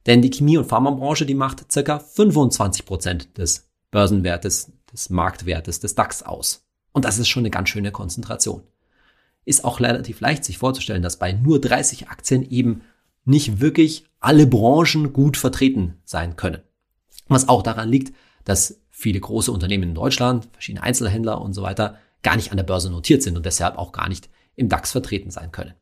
Denn 0.06 0.22
die 0.22 0.30
Chemie- 0.30 0.56
und 0.56 0.66
Pharmabranche, 0.66 1.26
die 1.26 1.34
macht 1.34 1.72
circa 1.72 1.96
25% 1.96 3.34
des 3.34 3.67
Börsenwertes, 3.90 4.72
des 4.92 5.10
Marktwertes 5.10 5.80
des 5.80 5.94
DAX 5.94 6.22
aus. 6.22 6.66
Und 6.92 7.04
das 7.04 7.18
ist 7.18 7.28
schon 7.28 7.42
eine 7.42 7.50
ganz 7.50 7.68
schöne 7.68 7.92
Konzentration. 7.92 8.62
Ist 9.44 9.64
auch 9.64 9.80
relativ 9.80 10.20
leicht 10.20 10.44
sich 10.44 10.58
vorzustellen, 10.58 11.02
dass 11.02 11.18
bei 11.18 11.32
nur 11.32 11.60
30 11.60 12.08
Aktien 12.08 12.48
eben 12.48 12.82
nicht 13.24 13.60
wirklich 13.60 14.04
alle 14.20 14.46
Branchen 14.46 15.12
gut 15.12 15.36
vertreten 15.36 15.98
sein 16.04 16.36
können. 16.36 16.62
Was 17.28 17.48
auch 17.48 17.62
daran 17.62 17.88
liegt, 17.88 18.14
dass 18.44 18.80
viele 18.90 19.20
große 19.20 19.52
Unternehmen 19.52 19.90
in 19.90 19.94
Deutschland, 19.94 20.48
verschiedene 20.52 20.82
Einzelhändler 20.82 21.40
und 21.40 21.52
so 21.52 21.62
weiter 21.62 21.98
gar 22.22 22.36
nicht 22.36 22.50
an 22.50 22.56
der 22.56 22.64
Börse 22.64 22.90
notiert 22.90 23.22
sind 23.22 23.36
und 23.36 23.46
deshalb 23.46 23.76
auch 23.76 23.92
gar 23.92 24.08
nicht 24.08 24.28
im 24.56 24.68
DAX 24.68 24.92
vertreten 24.92 25.30
sein 25.30 25.52
können. 25.52 25.74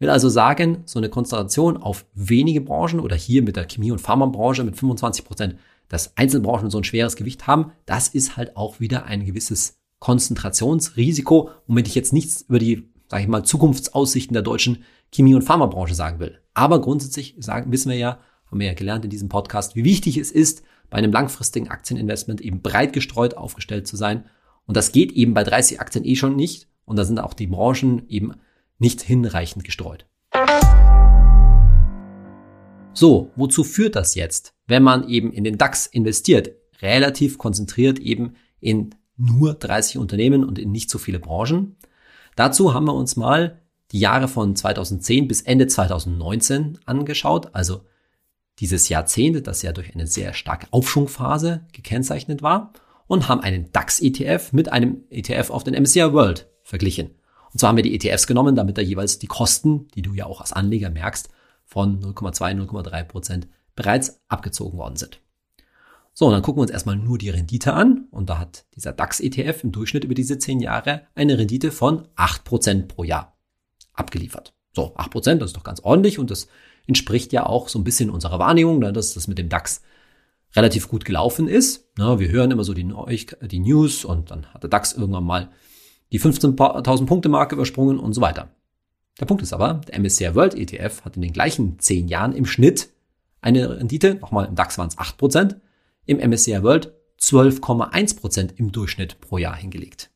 Will 0.00 0.10
also 0.10 0.30
sagen, 0.30 0.82
so 0.86 0.98
eine 0.98 1.10
Konzentration 1.10 1.76
auf 1.76 2.06
wenige 2.14 2.62
Branchen 2.62 3.00
oder 3.00 3.14
hier 3.14 3.42
mit 3.42 3.56
der 3.56 3.68
Chemie- 3.68 3.92
und 3.92 4.00
Pharmabranche 4.00 4.64
mit 4.64 4.76
25 4.76 5.24
Prozent 5.24 5.56
dass 5.90 6.16
Einzelbranchen 6.16 6.70
so 6.70 6.78
ein 6.78 6.84
schweres 6.84 7.16
Gewicht 7.16 7.46
haben, 7.46 7.72
das 7.84 8.08
ist 8.08 8.38
halt 8.38 8.56
auch 8.56 8.80
wieder 8.80 9.04
ein 9.04 9.26
gewisses 9.26 9.78
Konzentrationsrisiko, 9.98 11.50
womit 11.66 11.88
ich 11.88 11.94
jetzt 11.94 12.14
nichts 12.14 12.42
über 12.42 12.58
die, 12.58 12.88
sage 13.08 13.24
ich 13.24 13.28
mal, 13.28 13.42
Zukunftsaussichten 13.42 14.32
der 14.32 14.42
deutschen 14.42 14.84
Chemie- 15.12 15.34
und 15.34 15.42
Pharmabranche 15.42 15.94
sagen 15.94 16.20
will. 16.20 16.38
Aber 16.54 16.80
grundsätzlich 16.80 17.34
sagen, 17.40 17.72
wissen 17.72 17.90
wir 17.90 17.98
ja, 17.98 18.20
haben 18.46 18.60
wir 18.60 18.68
ja 18.68 18.74
gelernt 18.74 19.04
in 19.04 19.10
diesem 19.10 19.28
Podcast, 19.28 19.76
wie 19.76 19.84
wichtig 19.84 20.16
es 20.16 20.30
ist, 20.30 20.62
bei 20.88 20.98
einem 20.98 21.12
langfristigen 21.12 21.68
Aktieninvestment 21.68 22.40
eben 22.40 22.62
breit 22.62 22.92
gestreut 22.92 23.36
aufgestellt 23.36 23.86
zu 23.86 23.96
sein. 23.96 24.24
Und 24.66 24.76
das 24.76 24.92
geht 24.92 25.12
eben 25.12 25.34
bei 25.34 25.44
30 25.44 25.80
Aktien 25.80 26.04
eh 26.04 26.16
schon 26.16 26.36
nicht. 26.36 26.68
Und 26.84 26.96
da 26.96 27.04
sind 27.04 27.18
auch 27.18 27.34
die 27.34 27.46
Branchen 27.48 28.08
eben 28.08 28.34
nicht 28.78 29.02
hinreichend 29.02 29.64
gestreut. 29.64 30.06
So, 33.00 33.30
wozu 33.34 33.64
führt 33.64 33.96
das 33.96 34.14
jetzt, 34.14 34.52
wenn 34.66 34.82
man 34.82 35.08
eben 35.08 35.32
in 35.32 35.42
den 35.42 35.56
DAX 35.56 35.86
investiert? 35.86 36.50
Relativ 36.82 37.38
konzentriert 37.38 37.98
eben 37.98 38.34
in 38.60 38.94
nur 39.16 39.54
30 39.54 39.96
Unternehmen 39.96 40.44
und 40.44 40.58
in 40.58 40.70
nicht 40.70 40.90
so 40.90 40.98
viele 40.98 41.18
Branchen. 41.18 41.76
Dazu 42.36 42.74
haben 42.74 42.84
wir 42.84 42.92
uns 42.92 43.16
mal 43.16 43.58
die 43.90 44.00
Jahre 44.00 44.28
von 44.28 44.54
2010 44.54 45.28
bis 45.28 45.40
Ende 45.40 45.66
2019 45.66 46.78
angeschaut, 46.84 47.54
also 47.54 47.86
dieses 48.58 48.90
Jahrzehnt, 48.90 49.46
das 49.46 49.62
ja 49.62 49.72
durch 49.72 49.94
eine 49.94 50.06
sehr 50.06 50.34
starke 50.34 50.66
Aufschwungphase 50.70 51.64
gekennzeichnet 51.72 52.42
war, 52.42 52.74
und 53.06 53.30
haben 53.30 53.40
einen 53.40 53.72
DAX-ETF 53.72 54.52
mit 54.52 54.70
einem 54.70 55.04
ETF 55.08 55.48
auf 55.48 55.64
den 55.64 55.72
MSCI 55.72 56.12
World 56.12 56.50
verglichen. 56.64 57.12
Und 57.50 57.60
zwar 57.60 57.70
haben 57.70 57.76
wir 57.76 57.82
die 57.82 57.94
ETFs 57.94 58.26
genommen, 58.26 58.56
damit 58.56 58.76
da 58.76 58.82
jeweils 58.82 59.18
die 59.18 59.26
Kosten, 59.26 59.88
die 59.94 60.02
du 60.02 60.12
ja 60.12 60.26
auch 60.26 60.42
als 60.42 60.52
Anleger 60.52 60.90
merkst, 60.90 61.30
von 61.70 62.00
0,2, 62.00 62.66
0,3 62.66 63.04
Prozent 63.04 63.48
bereits 63.76 64.20
abgezogen 64.28 64.76
worden 64.76 64.96
sind. 64.96 65.20
So, 66.12 66.26
und 66.26 66.32
dann 66.32 66.42
gucken 66.42 66.58
wir 66.58 66.62
uns 66.62 66.72
erstmal 66.72 66.96
nur 66.96 67.16
die 67.16 67.30
Rendite 67.30 67.72
an. 67.72 68.08
Und 68.10 68.28
da 68.28 68.38
hat 68.38 68.64
dieser 68.74 68.92
DAX-ETF 68.92 69.62
im 69.62 69.72
Durchschnitt 69.72 70.02
über 70.04 70.14
diese 70.14 70.38
zehn 70.38 70.58
Jahre 70.58 71.02
eine 71.14 71.38
Rendite 71.38 71.70
von 71.70 72.08
8% 72.16 72.88
pro 72.88 73.04
Jahr 73.04 73.38
abgeliefert. 73.92 74.52
So, 74.74 74.96
8%, 74.96 75.36
das 75.36 75.50
ist 75.50 75.56
doch 75.56 75.62
ganz 75.62 75.80
ordentlich 75.80 76.18
und 76.18 76.30
das 76.30 76.48
entspricht 76.86 77.32
ja 77.32 77.46
auch 77.46 77.68
so 77.68 77.78
ein 77.78 77.84
bisschen 77.84 78.10
unserer 78.10 78.40
Wahrnehmung, 78.40 78.80
ne, 78.80 78.92
dass 78.92 79.14
das 79.14 79.28
mit 79.28 79.38
dem 79.38 79.48
DAX 79.48 79.82
relativ 80.56 80.88
gut 80.88 81.04
gelaufen 81.04 81.46
ist. 81.46 81.88
Wir 81.96 82.28
hören 82.28 82.50
immer 82.50 82.64
so 82.64 82.74
die, 82.74 82.92
die 83.42 83.60
News 83.60 84.04
und 84.04 84.32
dann 84.32 84.46
hat 84.46 84.64
der 84.64 84.70
DAX 84.70 84.92
irgendwann 84.92 85.24
mal 85.24 85.50
die 86.10 86.20
15.000 86.20 87.06
Punkte 87.06 87.28
Marke 87.28 87.54
übersprungen 87.54 88.00
und 88.00 88.12
so 88.12 88.20
weiter. 88.20 88.50
Der 89.20 89.26
Punkt 89.26 89.42
ist 89.42 89.52
aber, 89.52 89.74
der 89.74 90.00
MSCI 90.00 90.34
World 90.34 90.54
ETF 90.54 91.04
hat 91.04 91.16
in 91.16 91.22
den 91.22 91.32
gleichen 91.32 91.78
10 91.78 92.08
Jahren 92.08 92.32
im 92.32 92.46
Schnitt 92.46 92.88
eine 93.42 93.78
Rendite, 93.78 94.14
nochmal 94.14 94.46
im 94.46 94.54
DAX 94.54 94.78
waren 94.78 94.88
es 94.88 94.98
8%, 94.98 95.56
im 96.06 96.18
MSCI 96.18 96.62
World 96.62 96.92
12,1% 97.20 98.54
im 98.56 98.72
Durchschnitt 98.72 99.20
pro 99.20 99.36
Jahr 99.36 99.56
hingelegt. 99.56 100.10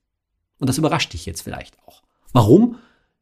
Und 0.59 0.69
das 0.69 0.79
überrascht 0.79 1.13
dich 1.13 1.27
jetzt 1.27 1.43
vielleicht 1.43 1.79
auch. 1.87 2.03
Warum? 2.33 2.77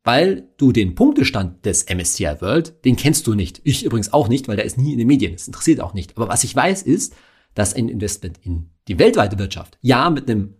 Weil 0.04 0.48
du 0.56 0.72
den 0.72 0.94
Punktestand 0.94 1.64
des 1.66 1.86
MSCI 1.88 2.40
World, 2.40 2.84
den 2.84 2.96
kennst 2.96 3.26
du 3.26 3.34
nicht. 3.34 3.60
Ich 3.64 3.84
übrigens 3.84 4.12
auch 4.12 4.28
nicht, 4.28 4.46
weil 4.46 4.56
der 4.56 4.64
ist 4.64 4.78
nie 4.78 4.92
in 4.92 4.98
den 4.98 5.06
Medien. 5.08 5.32
Das 5.32 5.46
interessiert 5.46 5.80
auch 5.80 5.94
nicht. 5.94 6.16
Aber 6.16 6.28
was 6.28 6.44
ich 6.44 6.54
weiß 6.54 6.82
ist, 6.82 7.14
dass 7.54 7.74
ein 7.74 7.88
Investment 7.88 8.38
in 8.42 8.70
die 8.88 8.98
weltweite 8.98 9.38
Wirtschaft, 9.38 9.78
ja, 9.80 10.08
mit 10.10 10.30
einem 10.30 10.54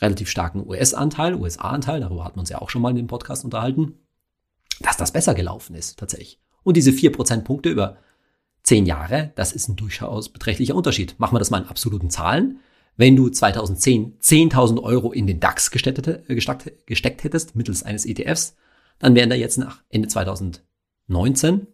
relativ 0.00 0.28
starken 0.28 0.66
US-Anteil, 0.66 1.34
USA-Anteil, 1.34 2.00
darüber 2.00 2.24
hat 2.24 2.36
man 2.36 2.42
uns 2.42 2.50
ja 2.50 2.60
auch 2.60 2.70
schon 2.70 2.82
mal 2.82 2.90
in 2.90 2.96
dem 2.96 3.08
Podcast 3.08 3.44
unterhalten, 3.44 3.94
dass 4.80 4.96
das 4.96 5.12
besser 5.12 5.34
gelaufen 5.34 5.74
ist, 5.74 5.98
tatsächlich. 5.98 6.38
Und 6.62 6.76
diese 6.76 6.92
vier 6.92 7.12
Prozentpunkte 7.12 7.68
über 7.68 7.96
zehn 8.62 8.86
Jahre, 8.86 9.32
das 9.34 9.52
ist 9.52 9.68
ein 9.68 9.76
durchaus 9.76 10.28
beträchtlicher 10.28 10.74
Unterschied. 10.74 11.18
Machen 11.18 11.34
wir 11.34 11.38
das 11.38 11.50
mal 11.50 11.62
in 11.62 11.68
absoluten 11.68 12.10
Zahlen. 12.10 12.60
Wenn 12.96 13.16
du 13.16 13.28
2010 13.28 14.18
10.000 14.20 14.82
Euro 14.82 15.12
in 15.12 15.26
den 15.26 15.40
DAX 15.40 15.70
gesteckt, 15.70 16.26
gesteckt 16.86 17.24
hättest, 17.24 17.54
mittels 17.54 17.84
eines 17.84 18.04
ETFs, 18.04 18.56
dann 18.98 19.14
wären 19.14 19.30
da 19.30 19.36
jetzt 19.36 19.56
nach 19.56 19.82
Ende 19.88 20.08
2019, 20.08 21.68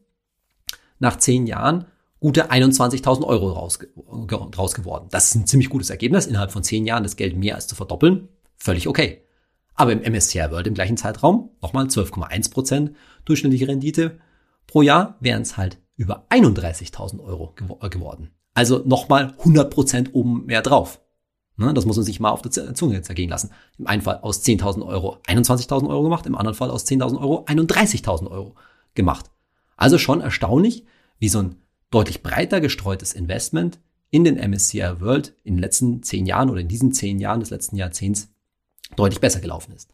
nach 0.98 1.16
zehn 1.16 1.46
Jahren, 1.46 1.86
gute 2.20 2.50
21.000 2.50 3.24
Euro 3.24 3.52
raus, 3.52 3.78
raus 4.56 4.74
geworden. 4.74 5.08
Das 5.10 5.26
ist 5.26 5.34
ein 5.34 5.46
ziemlich 5.46 5.70
gutes 5.70 5.90
Ergebnis. 5.90 6.26
Innerhalb 6.26 6.52
von 6.52 6.62
zehn 6.62 6.86
Jahren 6.86 7.02
das 7.02 7.16
Geld 7.16 7.36
mehr 7.36 7.54
als 7.54 7.66
zu 7.66 7.74
verdoppeln. 7.74 8.28
Völlig 8.56 8.86
okay. 8.86 9.23
Aber 9.74 9.92
im 9.92 10.00
MSCI 10.00 10.50
World 10.50 10.66
im 10.66 10.74
gleichen 10.74 10.96
Zeitraum, 10.96 11.50
nochmal 11.60 11.86
12,1 11.86 12.50
Prozent 12.50 12.96
durchschnittliche 13.24 13.68
Rendite 13.68 14.18
pro 14.66 14.82
Jahr, 14.82 15.16
wären 15.20 15.42
es 15.42 15.56
halt 15.56 15.78
über 15.96 16.26
31.000 16.30 17.20
Euro 17.20 17.54
gew 17.56 17.76
geworden. 17.88 18.30
Also 18.54 18.82
nochmal 18.84 19.34
100 19.38 19.70
Prozent 19.70 20.14
oben 20.14 20.46
mehr 20.46 20.62
drauf. 20.62 21.00
Ne, 21.56 21.72
das 21.72 21.86
muss 21.86 21.96
man 21.96 22.04
sich 22.04 22.18
mal 22.18 22.30
auf 22.30 22.42
der 22.42 22.74
Zunge 22.74 23.02
zergehen 23.02 23.30
lassen. 23.30 23.50
Im 23.78 23.86
einen 23.86 24.02
Fall 24.02 24.18
aus 24.22 24.42
10.000 24.42 24.84
Euro 24.84 25.18
21.000 25.26 25.88
Euro 25.88 26.02
gemacht, 26.02 26.26
im 26.26 26.34
anderen 26.34 26.56
Fall 26.56 26.70
aus 26.70 26.84
10.000 26.84 27.20
Euro 27.20 27.44
31.000 27.44 28.28
Euro 28.28 28.56
gemacht. 28.94 29.30
Also 29.76 29.98
schon 29.98 30.20
erstaunlich, 30.20 30.84
wie 31.18 31.28
so 31.28 31.40
ein 31.40 31.56
deutlich 31.90 32.24
breiter 32.24 32.60
gestreutes 32.60 33.12
Investment 33.12 33.78
in 34.10 34.24
den 34.24 34.36
MSCI 34.36 35.00
World 35.00 35.34
in 35.44 35.54
den 35.54 35.60
letzten 35.60 36.02
zehn 36.02 36.26
Jahren 36.26 36.50
oder 36.50 36.60
in 36.60 36.68
diesen 36.68 36.92
zehn 36.92 37.20
Jahren 37.20 37.40
des 37.40 37.50
letzten 37.50 37.76
Jahrzehnts 37.76 38.33
deutlich 38.96 39.20
besser 39.20 39.40
gelaufen 39.40 39.72
ist. 39.72 39.90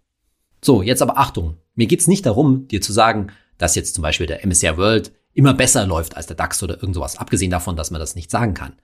So, 0.62 0.83
jetzt 0.83 1.02
aber 1.02 1.19
Achtung. 1.19 1.57
Mir 1.75 1.87
geht's 1.87 2.07
nicht 2.07 2.26
darum, 2.26 2.69
dir 2.69 2.80
zu 2.80 2.92
sagen, 2.92 3.28
dass 3.59 3.75
jetzt 3.75 3.95
zum 3.95 4.02
Beispiel 4.02 4.26
der 4.26 4.47
MSCI 4.47 4.76
World 4.76 5.12
immer 5.33 5.54
besser 5.54 5.87
läuft 5.87 6.16
als 6.16 6.26
der 6.26 6.37
DAX 6.37 6.62
oder 6.62 6.76
irgend 6.76 6.95
sowas, 6.95 7.16
abgesehen 7.16 7.50
davon, 7.50 7.76
dass 7.76 7.90
man 7.90 8.00
das 8.00 8.14
nicht 8.14 8.30
sagen 8.30 8.54
kann. 8.54 8.75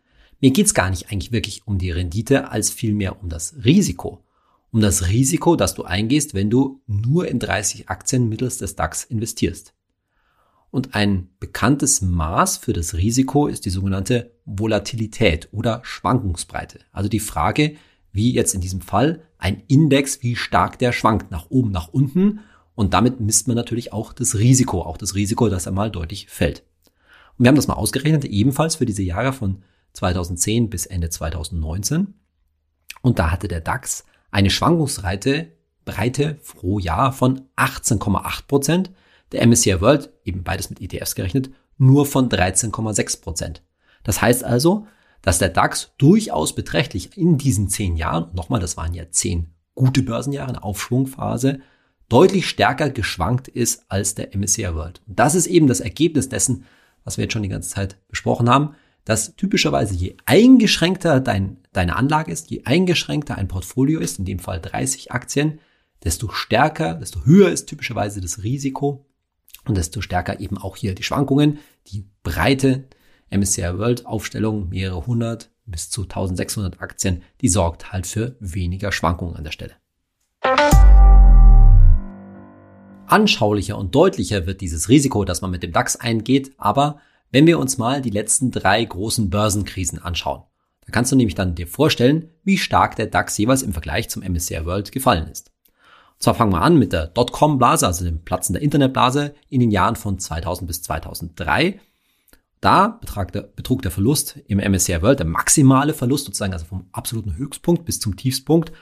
Mir 0.40 0.50
geht's 0.50 0.74
gar 0.74 0.90
nicht 0.90 1.10
eigentlich 1.10 1.32
wirklich 1.32 1.66
um 1.66 1.78
die 1.78 1.90
Rendite, 1.90 2.50
als 2.50 2.70
vielmehr 2.70 3.20
um 3.22 3.28
das 3.28 3.56
Risiko. 3.64 4.22
Um 4.70 4.80
das 4.80 5.08
Risiko, 5.08 5.56
das 5.56 5.74
du 5.74 5.84
eingehst, 5.84 6.34
wenn 6.34 6.50
du 6.50 6.82
nur 6.86 7.28
in 7.28 7.38
30 7.38 7.88
Aktien 7.88 8.28
mittels 8.28 8.58
des 8.58 8.76
DAX 8.76 9.04
investierst. 9.04 9.72
Und 10.70 10.94
ein 10.94 11.28
bekanntes 11.40 12.02
Maß 12.02 12.58
für 12.58 12.74
das 12.74 12.94
Risiko 12.94 13.46
ist 13.46 13.64
die 13.64 13.70
sogenannte 13.70 14.32
Volatilität 14.44 15.48
oder 15.52 15.80
Schwankungsbreite. 15.84 16.80
Also 16.92 17.08
die 17.08 17.20
Frage, 17.20 17.76
wie 18.12 18.34
jetzt 18.34 18.54
in 18.54 18.60
diesem 18.60 18.82
Fall 18.82 19.22
ein 19.38 19.62
Index, 19.68 20.22
wie 20.22 20.36
stark 20.36 20.78
der 20.78 20.92
schwankt, 20.92 21.30
nach 21.30 21.50
oben, 21.50 21.70
nach 21.70 21.88
unten. 21.88 22.40
Und 22.74 22.94
damit 22.94 23.20
misst 23.20 23.48
man 23.48 23.56
natürlich 23.56 23.92
auch 23.92 24.12
das 24.12 24.36
Risiko, 24.38 24.82
auch 24.82 24.96
das 24.96 25.14
Risiko, 25.14 25.48
dass 25.48 25.66
er 25.66 25.72
mal 25.72 25.90
deutlich 25.90 26.28
fällt. 26.28 26.62
Und 27.36 27.44
wir 27.44 27.48
haben 27.48 27.56
das 27.56 27.68
mal 27.68 27.74
ausgerechnet, 27.74 28.24
ebenfalls 28.24 28.76
für 28.76 28.86
diese 28.86 29.02
Jahre 29.02 29.32
von 29.32 29.62
2010 29.92 30.70
bis 30.70 30.86
Ende 30.86 31.10
2019. 31.10 32.14
Und 33.02 33.18
da 33.18 33.30
hatte 33.30 33.48
der 33.48 33.60
DAX 33.60 34.04
eine 34.30 34.50
Schwankungsrate 34.50 35.52
Breite 35.84 36.34
pro 36.34 36.78
Jahr 36.78 37.12
von 37.12 37.42
18,8 37.56 38.46
Prozent. 38.46 38.90
Der 39.32 39.46
MSCI 39.46 39.80
World, 39.80 40.10
eben 40.24 40.42
beides 40.42 40.70
mit 40.70 40.80
ETFs 40.80 41.14
gerechnet, 41.14 41.50
nur 41.78 42.06
von 42.06 42.28
13,6 42.28 43.22
Prozent. 43.22 43.62
Das 44.02 44.20
heißt 44.20 44.44
also, 44.44 44.86
dass 45.26 45.38
der 45.38 45.48
DAX 45.48 45.90
durchaus 45.98 46.54
beträchtlich 46.54 47.18
in 47.18 47.36
diesen 47.36 47.68
zehn 47.68 47.96
Jahren, 47.96 48.30
nochmal, 48.34 48.60
das 48.60 48.76
waren 48.76 48.94
ja 48.94 49.10
zehn 49.10 49.48
gute 49.74 50.02
Börsenjahre, 50.02 50.50
eine 50.50 50.62
Aufschwungphase, 50.62 51.60
deutlich 52.08 52.48
stärker 52.48 52.90
geschwankt 52.90 53.48
ist 53.48 53.84
als 53.88 54.14
der 54.14 54.36
MSCI 54.36 54.74
World. 54.74 55.02
Und 55.06 55.18
das 55.18 55.34
ist 55.34 55.48
eben 55.48 55.66
das 55.66 55.80
Ergebnis 55.80 56.28
dessen, 56.28 56.64
was 57.04 57.16
wir 57.16 57.24
jetzt 57.24 57.32
schon 57.32 57.42
die 57.42 57.48
ganze 57.48 57.70
Zeit 57.70 57.98
besprochen 58.08 58.48
haben 58.48 58.74
dass 59.06 59.36
typischerweise 59.36 59.94
je 59.94 60.16
eingeschränkter 60.26 61.20
dein, 61.20 61.58
deine 61.72 61.94
Anlage 61.94 62.32
ist, 62.32 62.50
je 62.50 62.64
eingeschränkter 62.64 63.38
ein 63.38 63.46
Portfolio 63.46 64.00
ist, 64.00 64.18
in 64.18 64.24
dem 64.24 64.40
Fall 64.40 64.60
30 64.60 65.12
Aktien, 65.12 65.60
desto 66.02 66.28
stärker, 66.30 66.94
desto 66.94 67.24
höher 67.24 67.50
ist 67.50 67.66
typischerweise 67.66 68.20
das 68.20 68.42
Risiko 68.42 69.06
und 69.64 69.76
desto 69.76 70.00
stärker 70.00 70.40
eben 70.40 70.58
auch 70.58 70.76
hier 70.76 70.96
die 70.96 71.04
Schwankungen. 71.04 71.60
Die 71.86 72.04
breite 72.24 72.88
MSCI 73.30 73.78
World 73.78 74.06
Aufstellung, 74.06 74.68
mehrere 74.68 75.06
hundert 75.06 75.50
bis 75.64 75.90
zu 75.90 76.02
1600 76.02 76.80
Aktien, 76.80 77.22
die 77.40 77.48
sorgt 77.48 77.92
halt 77.92 78.06
für 78.06 78.36
weniger 78.40 78.92
Schwankungen 78.92 79.36
an 79.36 79.44
der 79.44 79.50
Stelle. 79.50 79.74
Anschaulicher 83.06 83.78
und 83.78 83.94
deutlicher 83.94 84.46
wird 84.46 84.60
dieses 84.60 84.88
Risiko, 84.88 85.24
das 85.24 85.40
man 85.40 85.50
mit 85.50 85.62
dem 85.62 85.72
DAX 85.72 85.96
eingeht, 85.96 86.52
aber 86.56 86.98
wenn 87.30 87.46
wir 87.46 87.58
uns 87.58 87.78
mal 87.78 88.00
die 88.00 88.10
letzten 88.10 88.50
drei 88.50 88.84
großen 88.84 89.30
Börsenkrisen 89.30 90.00
anschauen. 90.00 90.42
Da 90.84 90.92
kannst 90.92 91.10
du 91.10 91.16
nämlich 91.16 91.34
dann 91.34 91.54
dir 91.54 91.66
vorstellen, 91.66 92.30
wie 92.44 92.58
stark 92.58 92.96
der 92.96 93.06
DAX 93.06 93.36
jeweils 93.38 93.62
im 93.62 93.72
Vergleich 93.72 94.08
zum 94.08 94.22
MSCI 94.22 94.64
World 94.64 94.92
gefallen 94.92 95.28
ist. 95.28 95.50
Und 96.14 96.22
zwar 96.22 96.34
fangen 96.34 96.52
wir 96.52 96.62
an 96.62 96.78
mit 96.78 96.92
der 96.92 97.08
Dotcom-Blase, 97.08 97.86
also 97.86 98.04
dem 98.04 98.24
Platzen 98.24 98.54
der 98.54 98.62
Internetblase 98.62 99.34
in 99.50 99.60
den 99.60 99.70
Jahren 99.70 99.96
von 99.96 100.18
2000 100.18 100.66
bis 100.66 100.82
2003. 100.82 101.80
Da 102.60 102.88
betrug 103.00 103.32
der, 103.32 103.42
betrug 103.42 103.82
der 103.82 103.90
Verlust 103.90 104.38
im 104.46 104.58
MSCI 104.58 105.02
World, 105.02 105.18
der 105.18 105.26
maximale 105.26 105.94
Verlust 105.94 106.26
sozusagen, 106.26 106.52
also 106.52 106.64
vom 106.64 106.86
absoluten 106.92 107.36
Höchstpunkt 107.36 107.84
bis 107.84 108.00
zum 108.00 108.16
Tiefstpunkt, 108.16 108.72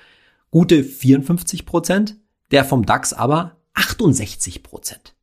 gute 0.51 0.85
54 0.85 1.67
Prozent, 1.67 2.17
der 2.51 2.65
vom 2.65 2.87
DAX 2.87 3.13
aber 3.13 3.57
68 3.75 4.63
Prozent. 4.63 5.15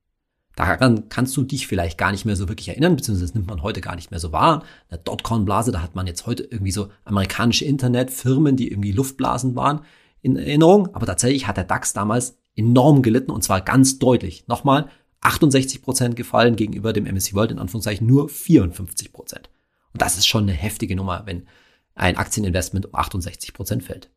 Daran 0.56 1.08
kannst 1.08 1.36
du 1.38 1.44
dich 1.44 1.66
vielleicht 1.66 1.98
gar 1.98 2.12
nicht 2.12 2.26
mehr 2.26 2.36
so 2.36 2.50
wirklich 2.50 2.68
erinnern, 2.68 2.96
beziehungsweise 2.96 3.28
das 3.28 3.36
nimmt 3.36 3.48
man 3.48 3.64
heute 3.64 3.80
gar 3.80 3.96
nicht 3.96 4.12
mehr 4.12 4.20
so 4.20 4.32
wahr. 4.34 4.64
Eine 4.90 5.00
Dotcom-Blase, 5.00 5.72
da 5.72 5.82
hat 5.82 5.96
man 5.96 6.08
jetzt 6.08 6.28
heute 6.28 6.44
irgendwie 6.44 6.72
so 6.72 6.90
amerikanische 7.06 7.66
Internetfirmen, 7.66 8.58
die 8.58 8.70
irgendwie 8.70 8.92
Luftblasen 8.92 9.56
waren, 9.56 9.82
in 10.22 10.36
Erinnerung. 10.36 10.94
Aber 10.94 11.06
tatsächlich 11.06 11.48
hat 11.48 11.58
der 11.58 11.64
DAX 11.64 11.94
damals 11.94 12.38
enorm 12.56 13.02
gelitten 13.02 13.32
und 13.32 13.44
zwar 13.44 13.62
ganz 13.62 13.98
deutlich. 13.98 14.46
Nochmal 14.48 14.90
68 15.22 15.82
Prozent 15.82 16.16
gefallen 16.16 16.56
gegenüber 16.56 16.94
dem 16.94 17.06
MSCI 17.06 17.36
World 17.36 17.52
in 17.52 17.60
Anführungszeichen 17.60 18.08
nur 18.08 18.30
54 18.30 19.14
Prozent. 19.14 19.50
Und 19.94 20.02
das 20.02 20.18
ist 20.18 20.28
schon 20.28 20.44
eine 20.44 20.54
heftige 20.54 20.96
Nummer, 20.96 21.24
wenn 21.26 21.48
ein 21.96 22.18
Aktieninvestment 22.18 22.88
um 22.88 22.96
68 22.96 23.54
Prozent 23.54 23.84
fällt. 23.84 24.10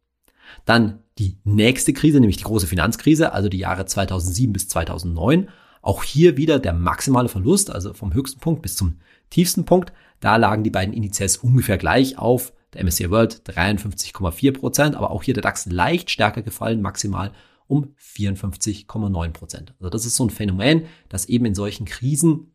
Dann 0.65 1.01
die 1.19 1.39
nächste 1.45 1.93
Krise, 1.93 2.21
nämlich 2.21 2.37
die 2.37 2.45
große 2.45 2.67
Finanzkrise, 2.67 3.33
also 3.33 3.49
die 3.49 3.59
Jahre 3.59 3.87
2007 3.87 4.53
bis 4.53 4.69
2009. 4.69 5.49
Auch 5.83 6.03
hier 6.03 6.37
wieder 6.37 6.59
der 6.59 6.73
maximale 6.73 7.29
Verlust, 7.29 7.71
also 7.71 7.93
vom 7.93 8.15
höchsten 8.15 8.41
Punkt 8.41 8.63
bis 8.63 8.77
zum 8.77 8.99
tiefsten 9.31 9.65
Punkt. 9.65 9.93
Da 10.21 10.37
lagen 10.37 10.65
die 10.65 10.71
beiden 10.71 10.95
Indizes 10.95 11.37
ungefähr 11.37 11.77
gleich 11.77 12.19
auf. 12.19 12.53
Der 12.73 12.83
MSCI 12.85 13.11
World 13.11 13.43
53,4 13.47 14.53
Prozent, 14.53 14.97
aber 14.97 15.11
auch 15.11 15.23
hier 15.23 15.35
der 15.35 15.43
DAX 15.43 15.67
leicht 15.67 16.11
stärker 16.11 16.43
gefallen, 16.43 16.83
maximal 16.83 17.33
um 17.67 17.95
54,9 17.99 19.31
Prozent. 19.31 19.75
Also 19.79 19.91
das 19.91 20.07
ist 20.07 20.17
so 20.17 20.25
ein 20.25 20.31
Phänomen, 20.31 20.87
dass 21.09 21.27
eben 21.27 21.47
in 21.47 21.55
solchen 21.55 21.87
Krisen, 21.87 22.53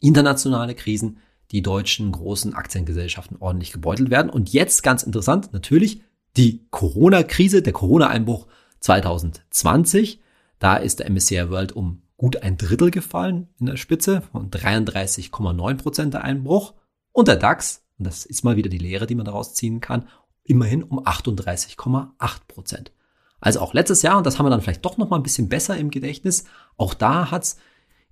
internationale 0.00 0.74
Krisen, 0.74 1.18
die 1.50 1.62
deutschen 1.62 2.12
großen 2.12 2.54
Aktiengesellschaften 2.54 3.36
ordentlich 3.38 3.72
gebeutelt 3.72 4.10
werden. 4.10 4.30
Und 4.30 4.52
jetzt 4.52 4.82
ganz 4.82 5.02
interessant, 5.02 5.52
natürlich 5.52 6.02
die 6.36 6.66
Corona-Krise, 6.70 7.62
der 7.62 7.72
Corona-Einbruch 7.72 8.46
2020. 8.80 10.20
Da 10.58 10.76
ist 10.76 11.00
der 11.00 11.10
MSCI 11.10 11.50
World 11.50 11.72
um 11.72 12.02
gut 12.16 12.42
ein 12.42 12.56
Drittel 12.56 12.90
gefallen 12.90 13.48
in 13.58 13.66
der 13.66 13.76
Spitze 13.76 14.22
von 14.22 14.50
33,9 14.50 15.74
Prozent 15.74 16.14
der 16.14 16.24
Einbruch. 16.24 16.74
Und 17.12 17.28
der 17.28 17.36
DAX, 17.36 17.84
und 17.98 18.06
das 18.06 18.24
ist 18.24 18.44
mal 18.44 18.56
wieder 18.56 18.70
die 18.70 18.78
Lehre, 18.78 19.06
die 19.06 19.14
man 19.14 19.26
daraus 19.26 19.54
ziehen 19.54 19.80
kann, 19.80 20.08
immerhin 20.44 20.82
um 20.82 21.00
38,8 21.00 22.10
Prozent. 22.48 22.92
Also 23.42 23.58
auch 23.58 23.74
letztes 23.74 24.02
Jahr, 24.02 24.18
und 24.18 24.24
das 24.24 24.38
haben 24.38 24.46
wir 24.46 24.50
dann 24.50 24.60
vielleicht 24.60 24.84
doch 24.84 24.98
noch 24.98 25.10
mal 25.10 25.16
ein 25.16 25.24
bisschen 25.24 25.48
besser 25.48 25.76
im 25.76 25.90
Gedächtnis, 25.90 26.44
auch 26.76 26.94
da 26.94 27.32
hat's 27.32 27.56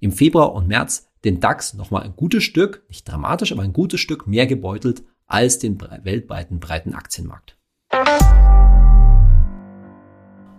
im 0.00 0.10
Februar 0.10 0.52
und 0.52 0.66
März 0.66 1.08
den 1.24 1.38
DAX 1.38 1.74
nochmal 1.74 2.02
ein 2.02 2.16
gutes 2.16 2.42
Stück, 2.42 2.84
nicht 2.88 3.08
dramatisch, 3.08 3.52
aber 3.52 3.62
ein 3.62 3.72
gutes 3.72 4.00
Stück 4.00 4.26
mehr 4.26 4.48
gebeutelt 4.48 5.04
als 5.26 5.60
den 5.60 5.80
weltweiten 5.80 6.58
breiten 6.58 6.94
Aktienmarkt. 6.94 7.56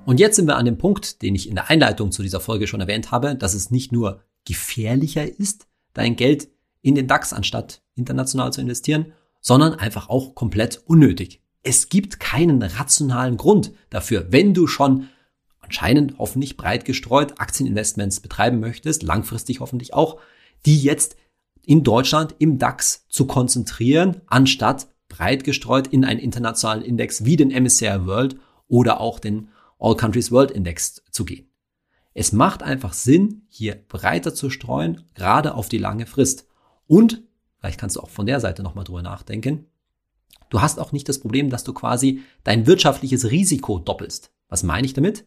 Und 0.06 0.22
jetzt 0.22 0.38
sind 0.38 0.48
wir 0.48 0.56
an 0.56 0.66
dem 0.66 0.78
Punkt, 0.78 1.22
den 1.22 1.36
ich 1.36 1.50
in 1.50 1.56
der 1.56 1.70
Einleitung 1.70 2.14
zu 2.14 2.24
dieser 2.24 2.40
Folge 2.40 2.66
schon 2.66 2.80
erwähnt 2.80 3.12
habe, 3.12 3.36
dass 3.36 3.54
es 3.54 3.72
nicht 3.72 3.92
nur 3.92 4.22
gefährlicher 4.46 5.28
ist, 5.38 5.68
dein 5.94 6.16
Geld 6.16 6.48
in 6.82 6.96
den 6.96 7.08
DAX 7.08 7.34
anstatt 7.34 7.84
international 7.96 8.54
zu 8.54 8.62
investieren, 8.62 9.12
sondern 9.42 9.74
einfach 9.74 10.08
auch 10.08 10.34
komplett 10.34 10.82
unnötig. 10.86 11.42
Es 11.64 11.90
gibt 11.90 12.20
keinen 12.20 12.62
rationalen 12.64 13.38
Grund 13.38 13.72
dafür, 13.90 14.32
wenn 14.32 14.54
du 14.54 14.68
schon 14.68 15.10
anscheinend 15.60 16.18
hoffentlich 16.18 16.58
breit 16.58 16.86
gestreut 16.86 17.40
Aktieninvestments 17.40 18.20
betreiben 18.20 18.60
möchtest, 18.60 19.04
langfristig 19.04 19.60
hoffentlich 19.60 19.94
auch, 19.94 20.20
die 20.66 20.82
jetzt 20.82 21.16
in 21.64 21.84
Deutschland 21.84 22.36
im 22.40 22.58
DAX 22.58 23.08
zu 23.10 23.26
konzentrieren, 23.28 24.22
anstatt 24.28 24.88
breit 25.08 25.44
gestreut 25.44 25.88
in 25.88 26.04
einen 26.04 26.20
internationalen 26.20 26.84
Index 26.84 27.26
wie 27.26 27.38
den 27.38 27.50
MSCI 27.50 28.06
World 28.06 28.38
oder 28.68 29.00
auch 29.00 29.20
den 29.20 29.50
All 29.80 29.96
Countries 29.96 30.32
World 30.32 30.52
Index 30.52 31.04
zu 31.12 31.26
gehen. 31.26 31.48
Es 32.14 32.32
macht 32.32 32.64
einfach 32.64 32.94
Sinn, 32.94 33.44
hier 33.48 33.76
breiter 33.76 34.34
zu 34.34 34.50
streuen, 34.50 35.04
gerade 35.16 35.56
auf 35.56 35.70
die 35.70 35.78
lange 35.78 36.06
Frist. 36.06 36.48
Und, 36.88 37.24
vielleicht 37.60 37.80
kannst 37.80 37.96
du 37.96 38.02
auch 38.02 38.10
von 38.10 38.26
der 38.26 38.40
Seite 38.40 38.64
nochmal 38.64 38.84
drüber 38.84 39.02
nachdenken, 39.02 39.68
du 40.52 40.62
hast 40.62 40.80
auch 40.80 40.92
nicht 40.92 41.10
das 41.10 41.20
Problem, 41.20 41.50
dass 41.50 41.64
du 41.64 41.74
quasi 41.74 42.22
dein 42.44 42.68
wirtschaftliches 42.68 43.32
Risiko 43.32 43.80
doppelst. 43.80 44.32
Was 44.48 44.62
meine 44.62 44.86
ich 44.86 44.94
damit? 44.94 45.26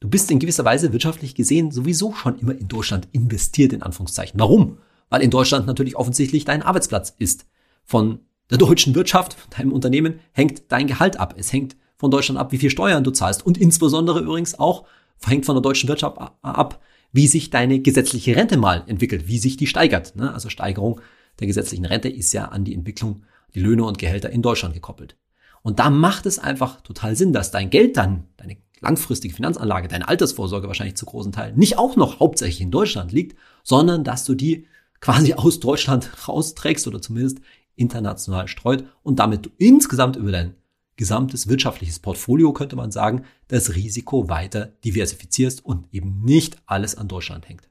Du 0.00 0.10
bist 0.10 0.30
in 0.30 0.38
gewisser 0.38 0.66
Weise 0.66 0.92
wirtschaftlich 0.92 1.34
gesehen 1.34 1.70
sowieso 1.70 2.12
schon 2.12 2.38
immer 2.38 2.52
in 2.52 2.68
Deutschland 2.68 3.08
investiert, 3.12 3.72
in 3.72 3.82
Anführungszeichen. 3.82 4.38
Warum? 4.38 4.78
Weil 5.08 5.22
in 5.22 5.30
Deutschland 5.30 5.66
natürlich 5.66 5.96
offensichtlich 5.96 6.44
dein 6.44 6.62
Arbeitsplatz 6.62 7.14
ist. 7.16 7.46
Von 7.84 8.18
der 8.50 8.58
deutschen 8.58 8.94
Wirtschaft, 8.94 9.36
deinem 9.56 9.72
Unternehmen, 9.72 10.20
hängt 10.32 10.70
dein 10.70 10.88
Gehalt 10.88 11.18
ab. 11.18 11.34
Es 11.38 11.52
hängt 11.52 11.76
von 11.96 12.10
Deutschland 12.10 12.38
ab, 12.38 12.52
wie 12.52 12.58
viel 12.58 12.70
Steuern 12.70 13.04
du 13.04 13.12
zahlst. 13.12 13.46
Und 13.46 13.56
insbesondere 13.56 14.20
übrigens 14.20 14.58
auch 14.58 14.84
hängt 15.24 15.46
von 15.46 15.54
der 15.54 15.62
deutschen 15.62 15.88
Wirtschaft 15.88 16.18
ab, 16.42 16.82
wie 17.12 17.28
sich 17.28 17.48
deine 17.48 17.78
gesetzliche 17.80 18.36
Rente 18.36 18.58
mal 18.58 18.84
entwickelt, 18.86 19.28
wie 19.28 19.38
sich 19.38 19.56
die 19.56 19.66
steigert. 19.66 20.16
Ne? 20.16 20.34
Also 20.34 20.50
Steigerung 20.50 21.00
der 21.40 21.46
gesetzlichen 21.46 21.86
Rente 21.86 22.08
ist 22.08 22.32
ja 22.32 22.46
an 22.46 22.64
die 22.64 22.74
Entwicklung, 22.74 23.22
die 23.54 23.60
Löhne 23.60 23.84
und 23.84 23.98
Gehälter 23.98 24.30
in 24.30 24.42
Deutschland 24.42 24.74
gekoppelt. 24.74 25.16
Und 25.62 25.78
da 25.78 25.90
macht 25.90 26.26
es 26.26 26.38
einfach 26.38 26.80
total 26.82 27.16
Sinn, 27.16 27.32
dass 27.32 27.50
dein 27.50 27.70
Geld 27.70 27.96
dann, 27.96 28.28
deine 28.36 28.56
langfristige 28.80 29.34
Finanzanlage, 29.34 29.88
deine 29.88 30.08
Altersvorsorge 30.08 30.68
wahrscheinlich 30.68 30.96
zu 30.96 31.06
großen 31.06 31.32
Teilen 31.32 31.56
nicht 31.56 31.78
auch 31.78 31.96
noch 31.96 32.20
hauptsächlich 32.20 32.60
in 32.60 32.70
Deutschland 32.70 33.12
liegt, 33.12 33.36
sondern 33.62 34.04
dass 34.04 34.24
du 34.24 34.34
die 34.34 34.66
quasi 35.00 35.34
aus 35.34 35.60
Deutschland 35.60 36.10
rausträgst 36.28 36.86
oder 36.86 37.00
zumindest 37.00 37.38
international 37.76 38.46
streut 38.46 38.84
und 39.02 39.18
damit 39.18 39.46
du 39.46 39.50
insgesamt 39.58 40.16
über 40.16 40.30
dein 40.30 40.54
gesamtes 40.96 41.48
wirtschaftliches 41.48 41.98
Portfolio, 41.98 42.52
könnte 42.52 42.76
man 42.76 42.92
sagen, 42.92 43.24
das 43.48 43.74
Risiko 43.74 44.28
weiter 44.28 44.66
diversifizierst 44.84 45.64
und 45.64 45.92
eben 45.92 46.22
nicht 46.22 46.56
alles 46.66 46.94
an 46.94 47.08
Deutschland 47.08 47.48
hängt. 47.48 47.68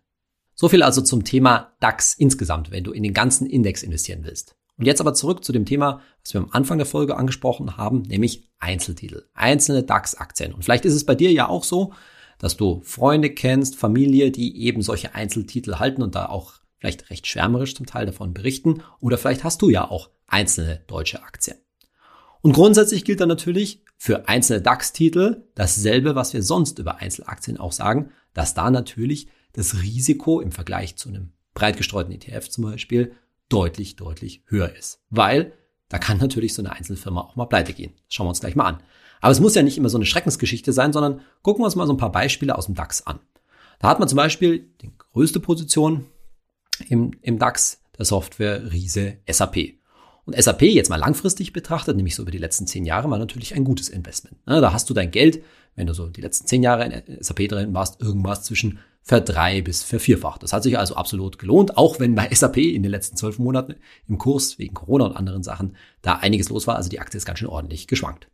So 0.55 0.67
viel 0.67 0.83
also 0.83 1.01
zum 1.01 1.23
Thema 1.23 1.73
DAX 1.79 2.13
insgesamt, 2.13 2.71
wenn 2.71 2.83
du 2.83 2.91
in 2.91 3.03
den 3.03 3.13
ganzen 3.13 3.47
Index 3.47 3.81
investieren 3.81 4.23
willst. 4.23 4.55
Und 4.77 4.85
jetzt 4.85 5.01
aber 5.01 5.13
zurück 5.13 5.43
zu 5.43 5.51
dem 5.51 5.65
Thema, 5.65 6.01
was 6.23 6.33
wir 6.33 6.41
am 6.41 6.49
Anfang 6.51 6.77
der 6.77 6.87
Folge 6.87 7.15
angesprochen 7.15 7.77
haben, 7.77 8.01
nämlich 8.03 8.49
Einzeltitel, 8.59 9.25
einzelne 9.33 9.83
DAX-Aktien. 9.83 10.53
Und 10.53 10.63
vielleicht 10.63 10.85
ist 10.85 10.95
es 10.95 11.05
bei 11.05 11.15
dir 11.15 11.31
ja 11.31 11.47
auch 11.47 11.63
so, 11.63 11.93
dass 12.39 12.57
du 12.57 12.81
Freunde 12.83 13.29
kennst, 13.29 13.75
Familie, 13.75 14.31
die 14.31 14.63
eben 14.63 14.81
solche 14.81 15.13
Einzeltitel 15.13 15.75
halten 15.75 16.01
und 16.01 16.15
da 16.15 16.25
auch 16.25 16.55
vielleicht 16.79 17.09
recht 17.09 17.27
schwärmerisch 17.27 17.75
zum 17.75 17.85
Teil 17.85 18.05
davon 18.05 18.33
berichten. 18.33 18.81
Oder 18.99 19.17
vielleicht 19.17 19.43
hast 19.43 19.61
du 19.61 19.69
ja 19.69 19.89
auch 19.89 20.09
einzelne 20.27 20.81
deutsche 20.87 21.23
Aktien. 21.23 21.57
Und 22.41 22.51
grundsätzlich 22.51 23.05
gilt 23.05 23.21
dann 23.21 23.29
natürlich 23.29 23.83
für 23.95 24.27
einzelne 24.27 24.62
DAX-Titel 24.62 25.43
dasselbe, 25.55 26.15
was 26.15 26.33
wir 26.33 26.43
sonst 26.43 26.79
über 26.79 26.97
Einzelaktien 26.97 27.57
auch 27.57 27.71
sagen, 27.71 28.12
dass 28.33 28.53
da 28.53 28.69
natürlich 28.69 29.29
das 29.53 29.81
Risiko 29.81 30.41
im 30.41 30.51
Vergleich 30.51 30.97
zu 30.97 31.07
einem 31.07 31.31
breit 31.53 31.77
gestreuten 31.77 32.12
ETF 32.12 32.49
zum 32.49 32.65
Beispiel 32.65 33.13
deutlich, 33.53 33.95
deutlich 33.95 34.43
höher 34.47 34.75
ist. 34.75 34.99
Weil 35.09 35.53
da 35.89 35.99
kann 35.99 36.17
natürlich 36.17 36.53
so 36.53 36.61
eine 36.61 36.71
Einzelfirma 36.71 37.21
auch 37.21 37.35
mal 37.35 37.45
pleite 37.45 37.73
gehen. 37.73 37.93
Das 38.07 38.15
schauen 38.15 38.25
wir 38.25 38.29
uns 38.29 38.39
gleich 38.39 38.55
mal 38.55 38.65
an. 38.65 38.83
Aber 39.21 39.31
es 39.31 39.39
muss 39.39 39.55
ja 39.55 39.63
nicht 39.63 39.77
immer 39.77 39.89
so 39.89 39.97
eine 39.97 40.05
Schreckensgeschichte 40.05 40.73
sein, 40.73 40.91
sondern 40.91 41.21
gucken 41.43 41.61
wir 41.61 41.65
uns 41.65 41.75
mal 41.75 41.87
so 41.87 41.93
ein 41.93 41.97
paar 41.97 42.11
Beispiele 42.11 42.57
aus 42.57 42.65
dem 42.65 42.75
DAX 42.75 43.05
an. 43.05 43.19
Da 43.79 43.89
hat 43.89 43.99
man 43.99 44.09
zum 44.09 44.17
Beispiel 44.17 44.71
die 44.81 44.91
größte 44.97 45.39
Position 45.39 46.05
im, 46.89 47.11
im 47.21 47.37
DAX 47.37 47.81
der 47.97 48.05
Software 48.05 48.71
Riese 48.71 49.17
SAP. 49.29 49.75
Und 50.25 50.41
SAP 50.41 50.63
jetzt 50.63 50.89
mal 50.89 50.97
langfristig 50.97 51.53
betrachtet, 51.53 51.95
nämlich 51.95 52.15
so 52.15 52.23
über 52.23 52.31
die 52.31 52.37
letzten 52.37 52.65
zehn 52.65 52.85
Jahre, 52.85 53.09
war 53.09 53.17
natürlich 53.17 53.55
ein 53.55 53.63
gutes 53.63 53.89
Investment. 53.89 54.37
Da 54.45 54.73
hast 54.73 54.89
du 54.89 54.93
dein 54.93 55.11
Geld, 55.11 55.43
wenn 55.75 55.87
du 55.87 55.93
so 55.93 56.07
die 56.07 56.21
letzten 56.21 56.47
zehn 56.47 56.63
Jahre 56.63 56.85
in 56.85 57.23
SAP 57.23 57.49
drin 57.49 57.73
warst, 57.73 58.01
irgendwas 58.01 58.43
zwischen 58.43 58.79
verdrei 59.03 59.61
bis 59.61 59.83
vervierfacht. 59.83 60.41
Das 60.41 60.53
hat 60.53 60.63
sich 60.63 60.79
also 60.79 60.95
absolut 60.95 61.37
gelohnt, 61.37 61.77
auch 61.77 61.99
wenn 61.99 62.15
bei 62.15 62.33
SAP 62.33 62.57
in 62.57 62.83
den 62.83 62.91
letzten 62.91 63.17
zwölf 63.17 63.37
Monaten 63.37 63.75
im 64.07 64.17
Kurs 64.17 64.57
wegen 64.57 64.73
Corona 64.73 65.05
und 65.05 65.17
anderen 65.17 65.43
Sachen 65.43 65.75
da 66.01 66.15
einiges 66.15 66.49
los 66.49 66.67
war. 66.67 66.77
Also 66.77 66.89
die 66.89 66.99
Aktie 66.99 67.17
ist 67.17 67.25
ganz 67.25 67.39
schön 67.39 67.49
ordentlich 67.49 67.87
geschwankt. 67.87 68.29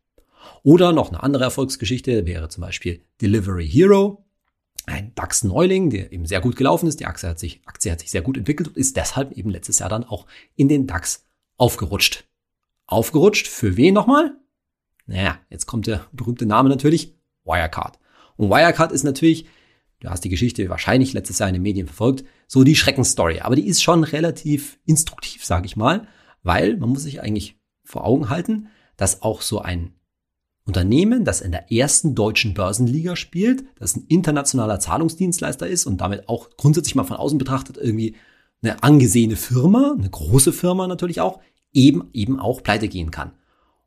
Oder 0.64 0.94
noch 0.94 1.10
eine 1.10 1.24
andere 1.24 1.44
Erfolgsgeschichte 1.44 2.26
wäre 2.26 2.50
zum 2.50 2.62
Beispiel 2.62 3.04
Delivery 3.22 3.68
Hero, 3.68 4.26
ein 4.86 5.14
DAX-Neuling, 5.16 5.90
der 5.90 6.12
eben 6.12 6.26
sehr 6.26 6.40
gut 6.40 6.56
gelaufen 6.56 6.88
ist. 6.88 7.00
Die 7.00 7.06
Aktie 7.06 7.30
hat 7.30 7.40
sich, 7.40 7.62
Aktie 7.66 7.92
hat 7.92 8.00
sich 8.00 8.12
sehr 8.12 8.22
gut 8.22 8.38
entwickelt 8.38 8.70
und 8.70 8.78
ist 8.78 8.96
deshalb 8.96 9.32
eben 9.34 9.50
letztes 9.50 9.80
Jahr 9.80 9.90
dann 9.90 10.04
auch 10.04 10.28
in 10.56 10.68
den 10.68 10.88
DAX 10.88 11.28
aufgerutscht. 11.58 12.26
Aufgerutscht 12.86 13.48
für 13.48 13.76
wen 13.76 13.94
nochmal? 13.94 14.36
Naja, 15.06 15.40
jetzt 15.50 15.66
kommt 15.66 15.88
der 15.88 16.06
berühmte 16.12 16.46
Name 16.46 16.70
natürlich, 16.70 17.16
Wirecard. 17.44 18.00
Und 18.38 18.50
Wirecard 18.50 18.92
ist 18.92 19.04
natürlich, 19.04 19.48
du 20.00 20.10
hast 20.10 20.24
die 20.24 20.30
Geschichte 20.30 20.70
wahrscheinlich 20.70 21.14
letztes 21.14 21.40
Jahr 21.40 21.50
in 21.50 21.54
den 21.54 21.62
Medien 21.62 21.88
verfolgt, 21.88 22.24
so 22.48 22.64
die 22.64 22.76
Schreckensstory. 22.76 23.42
Aber 23.42 23.56
die 23.56 23.68
ist 23.68 23.84
schon 23.84 24.04
relativ 24.04 24.80
instruktiv, 24.86 25.46
sage 25.46 25.66
ich 25.66 25.76
mal, 25.76 26.08
weil 26.44 26.78
man 26.78 26.90
muss 26.90 27.04
sich 27.04 27.22
eigentlich 27.22 27.58
vor 27.84 28.06
Augen 28.06 28.30
halten, 28.30 28.68
dass 28.98 29.22
auch 29.22 29.42
so 29.42 29.60
ein 29.60 29.94
Unternehmen, 30.66 31.26
das 31.26 31.42
in 31.42 31.52
der 31.52 31.72
ersten 31.72 32.14
deutschen 32.14 32.54
Börsenliga 32.54 33.16
spielt, 33.16 33.64
das 33.80 33.96
ein 33.96 34.06
internationaler 34.08 34.80
Zahlungsdienstleister 34.80 35.68
ist 35.68 35.88
und 35.88 36.00
damit 36.00 36.30
auch 36.30 36.52
grundsätzlich 36.58 36.96
mal 36.96 37.06
von 37.06 37.18
außen 37.18 37.40
betrachtet 37.40 37.78
irgendwie 37.78 38.16
eine 38.62 38.84
angesehene 38.84 39.36
Firma, 39.36 39.96
eine 39.98 40.10
große 40.10 40.54
Firma 40.54 40.86
natürlich 40.86 41.22
auch, 41.22 41.40
eben, 41.74 42.10
eben 42.14 42.40
auch 42.40 42.62
pleite 42.62 42.88
gehen 42.88 43.10
kann. 43.10 43.32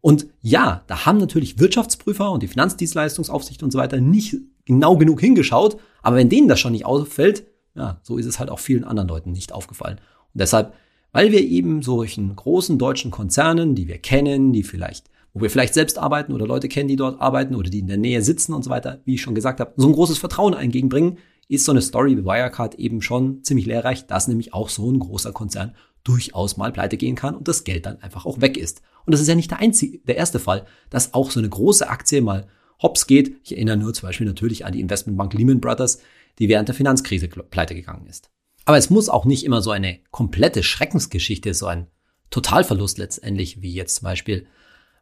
Und 0.02 0.26
ja, 0.42 0.82
da 0.88 1.06
haben 1.06 1.18
natürlich 1.18 1.58
Wirtschaftsprüfer 1.58 2.30
und 2.30 2.42
die 2.42 2.48
Finanzdienstleistungsaufsicht 2.48 3.62
und 3.62 3.70
so 3.70 3.78
weiter 3.78 4.00
nicht 4.00 4.36
genau 4.66 4.96
genug 4.96 5.20
hingeschaut, 5.20 5.78
aber 6.02 6.16
wenn 6.16 6.28
denen 6.28 6.48
das 6.48 6.60
schon 6.60 6.72
nicht 6.72 6.84
auffällt, 6.84 7.46
ja, 7.74 8.00
so 8.02 8.18
ist 8.18 8.26
es 8.26 8.38
halt 8.38 8.50
auch 8.50 8.58
vielen 8.58 8.84
anderen 8.84 9.08
Leuten 9.08 9.32
nicht 9.32 9.52
aufgefallen. 9.52 9.98
Und 10.34 10.40
deshalb, 10.40 10.74
weil 11.12 11.30
wir 11.30 11.40
eben 11.40 11.82
solchen 11.82 12.34
großen 12.34 12.78
deutschen 12.78 13.12
Konzernen, 13.12 13.74
die 13.76 13.86
wir 13.86 13.98
kennen, 13.98 14.52
die 14.52 14.64
vielleicht, 14.64 15.08
wo 15.34 15.40
wir 15.40 15.50
vielleicht 15.50 15.74
selbst 15.74 15.98
arbeiten 15.98 16.32
oder 16.32 16.46
Leute 16.48 16.68
kennen, 16.68 16.88
die 16.88 16.96
dort 16.96 17.20
arbeiten 17.20 17.54
oder 17.54 17.70
die 17.70 17.78
in 17.78 17.86
der 17.86 17.96
Nähe 17.96 18.22
sitzen 18.22 18.54
und 18.54 18.64
so 18.64 18.70
weiter, 18.70 19.00
wie 19.04 19.14
ich 19.14 19.22
schon 19.22 19.36
gesagt 19.36 19.60
habe, 19.60 19.72
so 19.76 19.86
ein 19.86 19.94
großes 19.94 20.18
Vertrauen 20.18 20.54
entgegenbringen, 20.54 21.18
ist 21.48 21.64
so 21.64 21.72
eine 21.72 21.82
Story 21.82 22.16
wie 22.16 22.24
Wirecard 22.24 22.74
eben 22.76 23.02
schon 23.02 23.44
ziemlich 23.44 23.66
lehrreich, 23.66 24.06
dass 24.06 24.26
nämlich 24.26 24.52
auch 24.52 24.68
so 24.68 24.90
ein 24.90 24.98
großer 24.98 25.32
Konzern 25.32 25.74
durchaus 26.04 26.56
mal 26.56 26.72
pleite 26.72 26.96
gehen 26.96 27.14
kann 27.14 27.34
und 27.34 27.48
das 27.48 27.64
Geld 27.64 27.86
dann 27.86 28.00
einfach 28.02 28.26
auch 28.26 28.40
weg 28.40 28.56
ist. 28.56 28.82
Und 29.04 29.12
das 29.12 29.20
ist 29.20 29.28
ja 29.28 29.34
nicht 29.34 29.50
der 29.50 29.58
einzige, 29.58 29.98
der 29.98 30.16
erste 30.16 30.38
Fall, 30.38 30.66
dass 30.90 31.14
auch 31.14 31.30
so 31.30 31.40
eine 31.40 31.48
große 31.48 31.88
Aktie 31.88 32.20
mal 32.20 32.48
hops 32.80 33.06
geht. 33.06 33.36
Ich 33.44 33.52
erinnere 33.52 33.76
nur 33.76 33.94
zum 33.94 34.08
Beispiel 34.08 34.26
natürlich 34.26 34.64
an 34.64 34.72
die 34.72 34.80
Investmentbank 34.80 35.34
Lehman 35.34 35.60
Brothers, 35.60 36.00
die 36.38 36.48
während 36.48 36.68
der 36.68 36.74
Finanzkrise 36.74 37.28
pleite 37.28 37.74
gegangen 37.74 38.06
ist. 38.06 38.30
Aber 38.64 38.78
es 38.78 38.90
muss 38.90 39.08
auch 39.08 39.24
nicht 39.24 39.44
immer 39.44 39.60
so 39.60 39.70
eine 39.70 39.98
komplette 40.10 40.62
Schreckensgeschichte, 40.62 41.54
so 41.54 41.66
ein 41.66 41.88
Totalverlust 42.30 42.98
letztendlich, 42.98 43.60
wie 43.60 43.72
jetzt 43.72 43.96
zum 43.96 44.04
Beispiel 44.04 44.46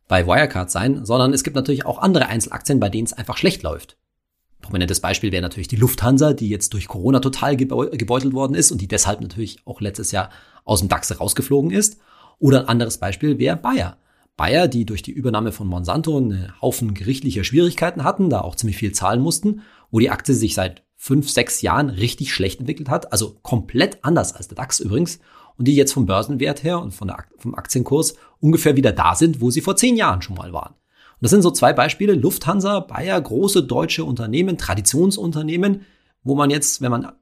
bei 0.08 0.26
Wirecard 0.26 0.70
sein, 0.70 1.04
sondern 1.04 1.32
es 1.32 1.44
gibt 1.44 1.56
natürlich 1.56 1.86
auch 1.86 1.98
andere 1.98 2.26
Einzelaktien, 2.26 2.80
bei 2.80 2.88
denen 2.88 3.06
es 3.06 3.12
einfach 3.12 3.36
schlecht 3.36 3.62
läuft. 3.62 3.96
Prominentes 4.60 5.00
Beispiel 5.00 5.32
wäre 5.32 5.42
natürlich 5.42 5.68
die 5.68 5.76
Lufthansa, 5.76 6.32
die 6.32 6.48
jetzt 6.48 6.74
durch 6.74 6.88
Corona 6.88 7.20
total 7.20 7.56
gebeutelt 7.56 8.32
worden 8.34 8.54
ist 8.54 8.70
und 8.70 8.80
die 8.80 8.88
deshalb 8.88 9.20
natürlich 9.20 9.58
auch 9.64 9.80
letztes 9.80 10.12
Jahr 10.12 10.30
aus 10.64 10.80
dem 10.80 10.88
DAX 10.88 11.18
rausgeflogen 11.18 11.70
ist. 11.70 11.98
Oder 12.38 12.60
ein 12.60 12.68
anderes 12.68 12.98
Beispiel 12.98 13.38
wäre 13.38 13.56
Bayer. 13.56 13.96
Bayer, 14.36 14.68
die 14.68 14.86
durch 14.86 15.02
die 15.02 15.10
Übernahme 15.10 15.52
von 15.52 15.66
Monsanto 15.66 16.16
einen 16.16 16.52
Haufen 16.62 16.94
gerichtlicher 16.94 17.44
Schwierigkeiten 17.44 18.04
hatten, 18.04 18.30
da 18.30 18.40
auch 18.40 18.56
ziemlich 18.56 18.78
viel 18.78 18.92
zahlen 18.92 19.20
mussten, 19.20 19.62
wo 19.90 19.98
die 19.98 20.10
Aktie 20.10 20.34
sich 20.34 20.54
seit 20.54 20.82
fünf, 20.96 21.30
sechs 21.30 21.62
Jahren 21.62 21.90
richtig 21.90 22.32
schlecht 22.32 22.60
entwickelt 22.60 22.88
hat, 22.88 23.12
also 23.12 23.36
komplett 23.42 23.98
anders 24.02 24.34
als 24.34 24.48
der 24.48 24.56
DAX 24.56 24.80
übrigens, 24.80 25.18
und 25.56 25.68
die 25.68 25.74
jetzt 25.74 25.92
vom 25.92 26.06
Börsenwert 26.06 26.62
her 26.62 26.80
und 26.80 26.92
von 26.92 27.08
der, 27.08 27.24
vom 27.36 27.54
Aktienkurs 27.54 28.14
ungefähr 28.40 28.76
wieder 28.76 28.92
da 28.92 29.14
sind, 29.14 29.42
wo 29.42 29.50
sie 29.50 29.60
vor 29.60 29.76
zehn 29.76 29.96
Jahren 29.96 30.22
schon 30.22 30.36
mal 30.36 30.54
waren. 30.54 30.74
Und 31.20 31.24
das 31.24 31.30
sind 31.30 31.42
so 31.42 31.50
zwei 31.50 31.72
Beispiele, 31.72 32.14
Lufthansa, 32.14 32.80
Bayer, 32.80 33.20
große 33.20 33.62
deutsche 33.62 34.04
Unternehmen, 34.04 34.56
Traditionsunternehmen, 34.56 35.82
wo 36.22 36.34
man 36.34 36.50
jetzt, 36.50 36.80
wenn 36.80 36.90
man 36.90 37.12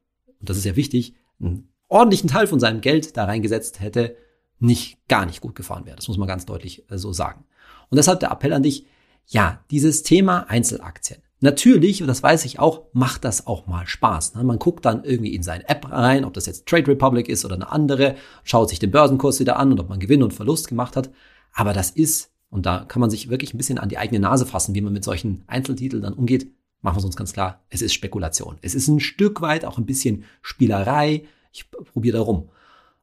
und 0.40 0.48
das 0.48 0.56
ist 0.56 0.64
ja 0.64 0.76
wichtig, 0.76 1.14
einen 1.40 1.68
ordentlichen 1.88 2.28
Teil 2.28 2.46
von 2.46 2.60
seinem 2.60 2.80
Geld 2.80 3.16
da 3.16 3.24
reingesetzt 3.24 3.80
hätte, 3.80 4.16
nicht 4.60 4.98
gar 5.08 5.26
nicht 5.26 5.40
gut 5.40 5.54
gefahren 5.54 5.86
wäre. 5.86 5.96
Das 5.96 6.08
muss 6.08 6.18
man 6.18 6.28
ganz 6.28 6.46
deutlich 6.46 6.90
äh, 6.90 6.98
so 6.98 7.12
sagen. 7.12 7.44
Und 7.90 7.96
deshalb 7.96 8.20
der 8.20 8.30
Appell 8.30 8.52
an 8.52 8.62
dich, 8.62 8.86
ja, 9.26 9.64
dieses 9.70 10.02
Thema 10.02 10.48
Einzelaktien. 10.48 11.20
Natürlich, 11.40 12.02
und 12.02 12.08
das 12.08 12.22
weiß 12.22 12.44
ich 12.44 12.58
auch, 12.58 12.86
macht 12.92 13.24
das 13.24 13.46
auch 13.46 13.66
mal 13.66 13.86
Spaß. 13.86 14.34
Ne? 14.34 14.42
Man 14.42 14.58
guckt 14.58 14.84
dann 14.84 15.04
irgendwie 15.04 15.34
in 15.34 15.44
seine 15.44 15.68
App 15.68 15.90
rein, 15.90 16.24
ob 16.24 16.34
das 16.34 16.46
jetzt 16.46 16.66
Trade 16.66 16.88
Republic 16.88 17.28
ist 17.28 17.44
oder 17.44 17.54
eine 17.54 17.70
andere, 17.70 18.16
schaut 18.42 18.70
sich 18.70 18.80
den 18.80 18.90
Börsenkurs 18.90 19.38
wieder 19.38 19.56
an 19.56 19.70
und 19.70 19.78
ob 19.78 19.88
man 19.88 20.00
Gewinn 20.00 20.24
und 20.24 20.34
Verlust 20.34 20.66
gemacht 20.66 20.96
hat. 20.96 21.10
Aber 21.52 21.72
das 21.72 21.90
ist, 21.90 22.32
und 22.50 22.66
da 22.66 22.84
kann 22.84 23.00
man 23.00 23.10
sich 23.10 23.28
wirklich 23.28 23.52
ein 23.52 23.58
bisschen 23.58 23.78
an 23.78 23.88
die 23.88 23.98
eigene 23.98 24.20
Nase 24.20 24.46
fassen, 24.46 24.74
wie 24.74 24.80
man 24.80 24.92
mit 24.92 25.04
solchen 25.04 25.44
Einzeltiteln 25.46 26.02
dann 26.02 26.14
umgeht. 26.14 26.50
Machen 26.80 26.96
wir 26.96 27.00
es 27.00 27.04
uns 27.04 27.16
ganz 27.16 27.32
klar, 27.32 27.64
es 27.70 27.82
ist 27.82 27.92
Spekulation. 27.92 28.56
Es 28.62 28.74
ist 28.74 28.88
ein 28.88 29.00
Stück 29.00 29.40
weit 29.40 29.64
auch 29.64 29.78
ein 29.78 29.86
bisschen 29.86 30.24
Spielerei. 30.42 31.24
Ich 31.52 31.70
probiere 31.70 32.18
da 32.18 32.22
rum. 32.22 32.50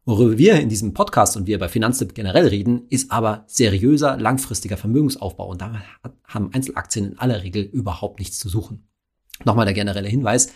Worüber 0.05 0.37
wir 0.37 0.59
in 0.59 0.69
diesem 0.69 0.93
Podcast 0.93 1.35
und 1.35 1.47
wir 1.47 1.57
bei 1.59 1.67
Finanztipp 1.67 2.13
generell 2.13 2.47
reden, 2.47 2.83
ist 2.89 3.11
aber 3.11 3.43
seriöser, 3.47 4.17
langfristiger 4.17 4.77
Vermögensaufbau. 4.77 5.49
Und 5.49 5.61
da 5.61 5.81
haben 6.27 6.53
Einzelaktien 6.53 7.11
in 7.11 7.19
aller 7.19 7.43
Regel 7.43 7.63
überhaupt 7.63 8.19
nichts 8.19 8.37
zu 8.37 8.47
suchen. 8.47 8.87
Nochmal 9.43 9.65
der 9.65 9.73
generelle 9.73 10.07
Hinweis. 10.07 10.53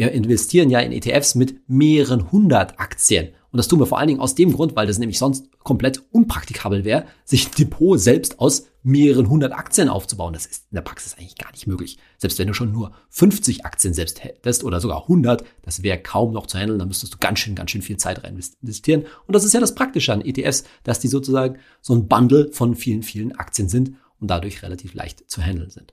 Wir 0.00 0.12
investieren 0.12 0.70
ja 0.70 0.80
in 0.80 0.92
ETFs 0.92 1.34
mit 1.34 1.68
mehreren 1.68 2.32
hundert 2.32 2.80
Aktien. 2.80 3.34
Und 3.50 3.58
das 3.58 3.68
tun 3.68 3.80
wir 3.80 3.86
vor 3.86 3.98
allen 3.98 4.08
Dingen 4.08 4.20
aus 4.20 4.34
dem 4.34 4.54
Grund, 4.54 4.74
weil 4.74 4.86
das 4.86 4.98
nämlich 4.98 5.18
sonst 5.18 5.50
komplett 5.58 6.02
unpraktikabel 6.10 6.86
wäre, 6.86 7.04
sich 7.26 7.48
ein 7.48 7.54
Depot 7.58 8.00
selbst 8.00 8.40
aus 8.40 8.68
mehreren 8.82 9.28
hundert 9.28 9.52
Aktien 9.52 9.90
aufzubauen. 9.90 10.32
Das 10.32 10.46
ist 10.46 10.64
in 10.70 10.76
der 10.76 10.80
Praxis 10.80 11.18
eigentlich 11.18 11.36
gar 11.36 11.50
nicht 11.50 11.66
möglich. 11.66 11.98
Selbst 12.16 12.38
wenn 12.38 12.46
du 12.46 12.54
schon 12.54 12.72
nur 12.72 12.92
50 13.10 13.66
Aktien 13.66 13.92
selbst 13.92 14.24
hättest 14.24 14.64
oder 14.64 14.80
sogar 14.80 15.02
100, 15.02 15.44
das 15.60 15.82
wäre 15.82 15.98
kaum 15.98 16.32
noch 16.32 16.46
zu 16.46 16.56
handeln. 16.56 16.78
Da 16.78 16.86
müsstest 16.86 17.12
du 17.12 17.18
ganz 17.18 17.40
schön, 17.40 17.54
ganz 17.54 17.70
schön 17.70 17.82
viel 17.82 17.98
Zeit 17.98 18.24
rein 18.24 18.40
investieren. 18.62 19.04
Und 19.26 19.34
das 19.34 19.44
ist 19.44 19.52
ja 19.52 19.60
das 19.60 19.74
Praktische 19.74 20.14
an 20.14 20.24
ETFs, 20.24 20.64
dass 20.82 21.00
die 21.00 21.08
sozusagen 21.08 21.58
so 21.82 21.94
ein 21.94 22.08
Bundle 22.08 22.48
von 22.52 22.74
vielen, 22.74 23.02
vielen 23.02 23.36
Aktien 23.36 23.68
sind 23.68 23.96
und 24.18 24.30
dadurch 24.30 24.62
relativ 24.62 24.94
leicht 24.94 25.30
zu 25.30 25.42
handeln 25.42 25.68
sind. 25.68 25.92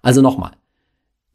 Also 0.00 0.22
nochmal. 0.22 0.52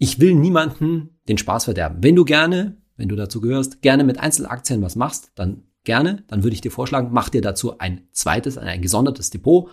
Ich 0.03 0.19
will 0.19 0.35
niemanden 0.35 1.17
den 1.29 1.37
Spaß 1.37 1.63
verderben. 1.63 1.99
Wenn 2.01 2.17
du 2.17 2.25
gerne 2.25 2.75
wenn 2.97 3.07
du 3.07 3.15
dazu 3.15 3.39
gehörst, 3.39 3.81
gerne 3.81 4.03
mit 4.03 4.19
Einzelaktien 4.19 4.81
was 4.81 4.97
machst, 4.97 5.31
dann 5.35 5.63
gerne, 5.85 6.25
dann 6.27 6.43
würde 6.43 6.53
ich 6.53 6.59
dir 6.59 6.71
vorschlagen, 6.71 7.09
mach 7.11 7.29
dir 7.29 7.41
dazu 7.41 7.79
ein 7.79 8.01
zweites, 8.11 8.57
ein 8.57 8.81
gesondertes 8.81 9.29
Depot 9.29 9.69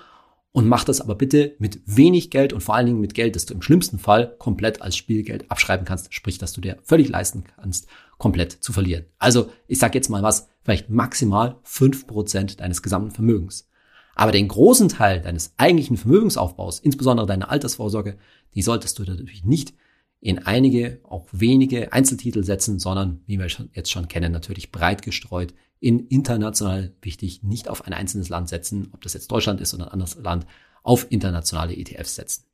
und 0.52 0.68
mach 0.68 0.84
das 0.84 1.00
aber 1.00 1.16
bitte 1.16 1.56
mit 1.58 1.80
wenig 1.84 2.30
Geld 2.30 2.52
und 2.52 2.60
vor 2.60 2.76
allen 2.76 2.86
Dingen 2.86 3.00
mit 3.00 3.14
Geld, 3.14 3.34
das 3.34 3.44
du 3.44 3.54
im 3.54 3.62
schlimmsten 3.62 3.98
Fall 3.98 4.36
komplett 4.38 4.82
als 4.82 4.96
Spielgeld 4.96 5.50
abschreiben 5.50 5.84
kannst, 5.84 6.14
sprich, 6.14 6.38
dass 6.38 6.52
du 6.52 6.60
dir 6.60 6.78
völlig 6.84 7.08
leisten 7.08 7.42
kannst, 7.56 7.88
komplett 8.18 8.52
zu 8.52 8.72
verlieren. 8.72 9.06
Also, 9.18 9.50
ich 9.66 9.80
sag 9.80 9.96
jetzt 9.96 10.10
mal 10.10 10.22
was, 10.22 10.48
vielleicht 10.62 10.90
maximal 10.90 11.56
fünf 11.64 12.06
Prozent 12.06 12.60
deines 12.60 12.82
gesamten 12.82 13.10
Vermögens. 13.10 13.68
Aber 14.14 14.30
den 14.30 14.48
großen 14.48 14.88
Teil 14.88 15.22
deines 15.22 15.54
eigentlichen 15.56 15.96
Vermögensaufbaus, 15.96 16.78
insbesondere 16.78 17.26
deine 17.26 17.48
Altersvorsorge, 17.48 18.16
die 18.54 18.62
solltest 18.62 18.96
du 18.98 19.02
natürlich 19.02 19.44
nicht 19.44 19.74
in 20.20 20.38
einige, 20.38 21.00
auch 21.04 21.26
wenige 21.32 21.92
Einzeltitel 21.92 22.44
setzen, 22.44 22.78
sondern, 22.78 23.22
wie 23.26 23.38
wir 23.38 23.48
jetzt 23.72 23.90
schon 23.90 24.08
kennen, 24.08 24.32
natürlich 24.32 24.70
breit 24.70 25.02
gestreut 25.02 25.54
in 25.80 26.06
international 26.08 26.92
wichtig, 27.00 27.42
nicht 27.42 27.68
auf 27.68 27.86
ein 27.86 27.94
einzelnes 27.94 28.28
Land 28.28 28.50
setzen, 28.50 28.88
ob 28.92 29.00
das 29.00 29.14
jetzt 29.14 29.32
Deutschland 29.32 29.62
ist 29.62 29.72
oder 29.72 29.86
ein 29.86 29.92
anderes 29.92 30.16
Land, 30.16 30.46
auf 30.82 31.06
internationale 31.10 31.74
ETFs 31.74 32.16
setzen. 32.16 32.44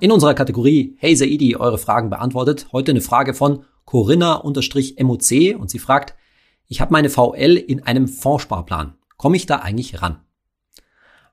In 0.00 0.10
unserer 0.10 0.34
Kategorie 0.34 0.96
Hey 0.98 1.14
Saidi, 1.14 1.54
eure 1.54 1.78
Fragen 1.78 2.10
beantwortet, 2.10 2.66
heute 2.72 2.90
eine 2.90 3.00
Frage 3.00 3.34
von 3.34 3.64
Corinna-MOC 3.84 5.60
und 5.60 5.70
sie 5.70 5.78
fragt, 5.78 6.16
ich 6.66 6.80
habe 6.80 6.92
meine 6.92 7.08
VL 7.08 7.56
in 7.56 7.84
einem 7.84 8.08
Fondssparplan. 8.08 8.94
Komme 9.16 9.36
ich 9.36 9.46
da 9.46 9.58
eigentlich 9.58 10.02
ran? 10.02 10.24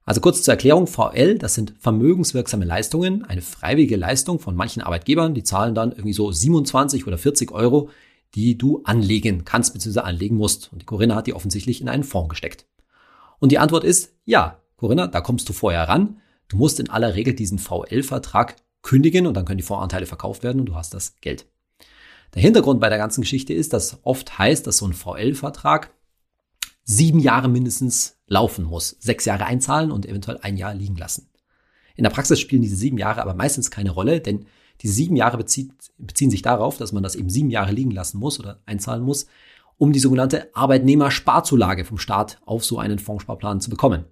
Also 0.09 0.21
kurz 0.21 0.41
zur 0.41 0.55
Erklärung, 0.55 0.87
VL, 0.87 1.37
das 1.37 1.53
sind 1.53 1.75
vermögenswirksame 1.77 2.65
Leistungen, 2.65 3.25
eine 3.25 3.43
freiwillige 3.43 3.95
Leistung 3.95 4.39
von 4.39 4.55
manchen 4.55 4.81
Arbeitgebern, 4.81 5.35
die 5.35 5.43
zahlen 5.43 5.75
dann 5.75 5.91
irgendwie 5.91 6.13
so 6.13 6.31
27 6.31 7.05
oder 7.05 7.19
40 7.19 7.51
Euro, 7.51 7.91
die 8.33 8.57
du 8.57 8.81
anlegen 8.85 9.45
kannst 9.45 9.71
bzw. 9.73 9.99
anlegen 9.99 10.35
musst. 10.35 10.73
Und 10.73 10.81
die 10.81 10.87
Corinna 10.87 11.13
hat 11.13 11.27
die 11.27 11.35
offensichtlich 11.35 11.79
in 11.79 11.89
einen 11.89 12.03
Fonds 12.03 12.29
gesteckt. 12.29 12.65
Und 13.37 13.51
die 13.51 13.59
Antwort 13.59 13.83
ist, 13.83 14.15
ja, 14.25 14.59
Corinna, 14.77 15.05
da 15.05 15.21
kommst 15.21 15.47
du 15.47 15.53
vorher 15.53 15.87
ran. 15.87 16.19
Du 16.47 16.57
musst 16.57 16.79
in 16.79 16.89
aller 16.89 17.13
Regel 17.13 17.35
diesen 17.35 17.59
VL-Vertrag 17.59 18.55
kündigen 18.81 19.27
und 19.27 19.35
dann 19.35 19.45
können 19.45 19.59
die 19.59 19.63
Fondsanteile 19.63 20.07
verkauft 20.07 20.41
werden 20.41 20.61
und 20.61 20.65
du 20.65 20.73
hast 20.73 20.91
das 20.95 21.17
Geld. 21.17 21.45
Der 22.33 22.41
Hintergrund 22.41 22.79
bei 22.79 22.89
der 22.89 22.97
ganzen 22.97 23.21
Geschichte 23.21 23.53
ist, 23.53 23.73
dass 23.73 23.99
oft 24.01 24.39
heißt, 24.39 24.65
dass 24.65 24.77
so 24.77 24.87
ein 24.87 24.93
VL-Vertrag 24.93 25.93
sieben 26.83 27.19
Jahre 27.19 27.47
mindestens 27.47 28.18
laufen 28.29 28.63
muss. 28.63 28.95
Sechs 28.99 29.25
Jahre 29.25 29.45
einzahlen 29.45 29.91
und 29.91 30.05
eventuell 30.05 30.39
ein 30.41 30.55
Jahr 30.55 30.73
liegen 30.73 30.95
lassen. 30.95 31.27
In 31.95 32.03
der 32.03 32.11
Praxis 32.11 32.39
spielen 32.39 32.61
diese 32.61 32.77
sieben 32.77 32.97
Jahre 32.97 33.21
aber 33.21 33.33
meistens 33.33 33.71
keine 33.71 33.91
Rolle, 33.91 34.21
denn 34.21 34.45
diese 34.81 34.93
sieben 34.93 35.17
Jahre 35.17 35.37
bezieht, 35.37 35.71
beziehen 35.97 36.31
sich 36.31 36.41
darauf, 36.41 36.77
dass 36.77 36.93
man 36.93 37.03
das 37.03 37.15
eben 37.15 37.29
sieben 37.29 37.49
Jahre 37.49 37.73
liegen 37.73 37.91
lassen 37.91 38.19
muss 38.19 38.39
oder 38.39 38.61
einzahlen 38.65 39.03
muss, 39.03 39.25
um 39.77 39.91
die 39.91 39.99
sogenannte 39.99 40.55
Arbeitnehmersparzulage 40.55 41.83
vom 41.83 41.97
Staat 41.97 42.39
auf 42.45 42.63
so 42.63 42.79
einen 42.79 42.99
Fondssparplan 42.99 43.59
zu 43.59 43.69
bekommen. 43.69 44.05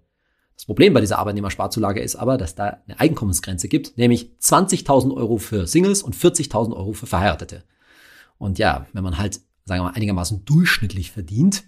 Das 0.56 0.66
Problem 0.66 0.94
bei 0.94 1.02
dieser 1.02 1.20
Arbeitnehmersparzulage 1.20 2.02
ist 2.02 2.16
aber, 2.16 2.38
dass 2.38 2.56
da 2.56 2.82
eine 2.88 3.00
Einkommensgrenze 3.00 3.68
gibt, 3.68 3.98
nämlich 3.98 4.32
20.000 4.42 5.16
Euro 5.16 5.38
für 5.38 5.68
Singles 5.68 6.02
und 6.02 6.16
40.000 6.16 6.76
Euro 6.76 6.94
für 6.94 7.06
Verheiratete. 7.06 7.64
Und 8.38 8.58
ja, 8.58 8.88
wenn 8.92 9.04
man 9.04 9.18
halt, 9.18 9.36
sagen 9.66 9.82
wir 9.82 9.84
mal, 9.84 9.94
einigermaßen 9.94 10.46
durchschnittlich 10.46 11.12
verdient, 11.12 11.64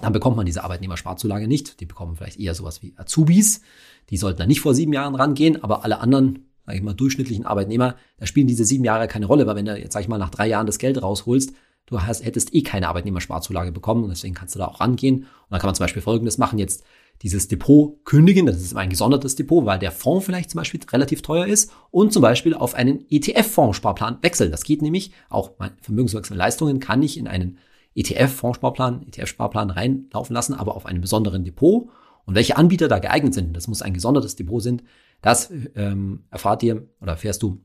dann 0.00 0.12
bekommt 0.12 0.36
man 0.36 0.46
diese 0.46 0.62
Arbeitnehmersparzulage 0.64 1.48
nicht. 1.48 1.80
Die 1.80 1.86
bekommen 1.86 2.16
vielleicht 2.16 2.38
eher 2.38 2.54
sowas 2.54 2.82
wie 2.82 2.94
Azubis. 2.96 3.62
Die 4.10 4.16
sollten 4.16 4.38
dann 4.38 4.48
nicht 4.48 4.60
vor 4.60 4.74
sieben 4.74 4.92
Jahren 4.92 5.14
rangehen, 5.14 5.62
aber 5.62 5.84
alle 5.84 6.00
anderen, 6.00 6.50
sage 6.64 6.78
ich 6.78 6.84
mal, 6.84 6.94
durchschnittlichen 6.94 7.46
Arbeitnehmer, 7.46 7.96
da 8.18 8.26
spielen 8.26 8.46
diese 8.46 8.64
sieben 8.64 8.84
Jahre 8.84 9.08
keine 9.08 9.26
Rolle, 9.26 9.46
weil 9.46 9.56
wenn 9.56 9.64
du 9.64 9.76
jetzt, 9.76 9.92
sag 9.92 10.02
ich 10.02 10.08
mal, 10.08 10.18
nach 10.18 10.30
drei 10.30 10.46
Jahren 10.46 10.66
das 10.66 10.78
Geld 10.78 11.02
rausholst, 11.02 11.52
du 11.86 12.02
hast, 12.02 12.24
hättest 12.24 12.54
eh 12.54 12.62
keine 12.62 12.88
Arbeitnehmersparzulage 12.88 13.72
bekommen 13.72 14.04
und 14.04 14.10
deswegen 14.10 14.34
kannst 14.34 14.54
du 14.54 14.58
da 14.58 14.66
auch 14.66 14.80
rangehen. 14.80 15.20
Und 15.20 15.26
dann 15.50 15.60
kann 15.60 15.68
man 15.68 15.74
zum 15.74 15.84
Beispiel 15.84 16.02
Folgendes 16.02 16.38
machen, 16.38 16.58
jetzt 16.58 16.84
dieses 17.22 17.48
Depot 17.48 18.04
kündigen, 18.04 18.44
das 18.44 18.60
ist 18.60 18.76
ein 18.76 18.90
gesondertes 18.90 19.36
Depot, 19.36 19.64
weil 19.64 19.78
der 19.78 19.92
Fonds 19.92 20.26
vielleicht 20.26 20.50
zum 20.50 20.58
Beispiel 20.58 20.80
relativ 20.92 21.22
teuer 21.22 21.46
ist 21.46 21.72
und 21.90 22.12
zum 22.12 22.20
Beispiel 22.20 22.52
auf 22.52 22.74
einen 22.74 23.06
ETF-Fondssparplan 23.08 24.18
wechseln. 24.20 24.50
Das 24.50 24.64
geht 24.64 24.82
nämlich, 24.82 25.12
auch 25.30 25.52
vermögenswirksame 25.80 26.36
Leistungen 26.36 26.78
kann 26.78 27.02
ich 27.02 27.16
in 27.16 27.26
einen 27.26 27.58
ETF-Fondssparplan, 27.96 29.06
ETF-Sparplan 29.08 29.70
reinlaufen 29.70 30.34
lassen, 30.34 30.54
aber 30.54 30.76
auf 30.76 30.86
einem 30.86 31.00
besonderen 31.00 31.44
Depot. 31.44 31.88
Und 32.24 32.34
welche 32.34 32.56
Anbieter 32.56 32.88
da 32.88 32.98
geeignet 32.98 33.34
sind, 33.34 33.56
das 33.56 33.68
muss 33.68 33.82
ein 33.82 33.94
gesondertes 33.94 34.36
Depot 34.36 34.62
sind, 34.62 34.82
das 35.22 35.50
ähm, 35.74 36.24
erfahrt 36.30 36.62
ihr 36.62 36.88
oder 37.00 37.12
erfährst 37.12 37.42
du 37.42 37.60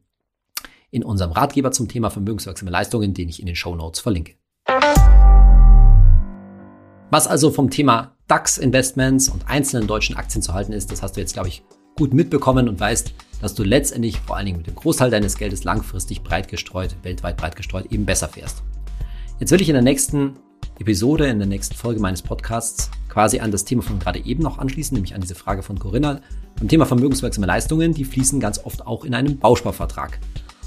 in 0.89 1.03
unserem 1.03 1.31
Ratgeber 1.31 1.71
zum 1.71 1.87
Thema 1.87 2.09
vermögenswirksame 2.09 2.71
Leistungen, 2.71 3.13
den 3.13 3.29
ich 3.29 3.39
in 3.39 3.45
den 3.45 3.55
Show 3.55 3.75
Notes 3.75 3.99
verlinke. 3.99 4.35
Was 7.09 7.27
also 7.27 7.51
vom 7.51 7.69
Thema 7.69 8.15
DAX-Investments 8.27 9.29
und 9.29 9.49
einzelnen 9.49 9.87
deutschen 9.87 10.15
Aktien 10.15 10.41
zu 10.41 10.53
halten 10.53 10.71
ist, 10.71 10.91
das 10.91 11.01
hast 11.01 11.17
du 11.17 11.21
jetzt, 11.21 11.33
glaube 11.33 11.49
ich, 11.49 11.63
gut 11.97 12.13
mitbekommen 12.13 12.69
und 12.69 12.79
weißt, 12.79 13.13
dass 13.41 13.53
du 13.53 13.63
letztendlich 13.63 14.19
vor 14.19 14.37
allen 14.37 14.45
Dingen 14.45 14.57
mit 14.59 14.67
dem 14.67 14.75
Großteil 14.75 15.09
deines 15.09 15.37
Geldes 15.37 15.63
langfristig 15.63 16.23
breit 16.23 16.47
gestreut, 16.47 16.95
weltweit 17.03 17.37
breit 17.37 17.55
gestreut, 17.55 17.91
eben 17.91 18.05
besser 18.05 18.29
fährst. 18.29 18.63
Jetzt 19.41 19.49
will 19.49 19.59
ich 19.59 19.69
in 19.69 19.73
der 19.73 19.81
nächsten 19.81 20.35
Episode, 20.77 21.25
in 21.25 21.39
der 21.39 21.47
nächsten 21.47 21.73
Folge 21.73 21.99
meines 21.99 22.21
Podcasts 22.21 22.91
quasi 23.09 23.39
an 23.39 23.49
das 23.49 23.65
Thema 23.65 23.81
von 23.81 23.97
gerade 23.97 24.23
eben 24.23 24.43
noch 24.43 24.59
anschließen, 24.59 24.93
nämlich 24.93 25.15
an 25.15 25.21
diese 25.21 25.33
Frage 25.33 25.63
von 25.63 25.79
Corinna. 25.79 26.21
Beim 26.59 26.67
Thema 26.67 26.85
vermögenswirksame 26.85 27.47
Leistungen, 27.47 27.95
die 27.95 28.05
fließen 28.05 28.39
ganz 28.39 28.63
oft 28.63 28.85
auch 28.85 29.03
in 29.03 29.15
einem 29.15 29.39
Bausparvertrag. 29.39 30.19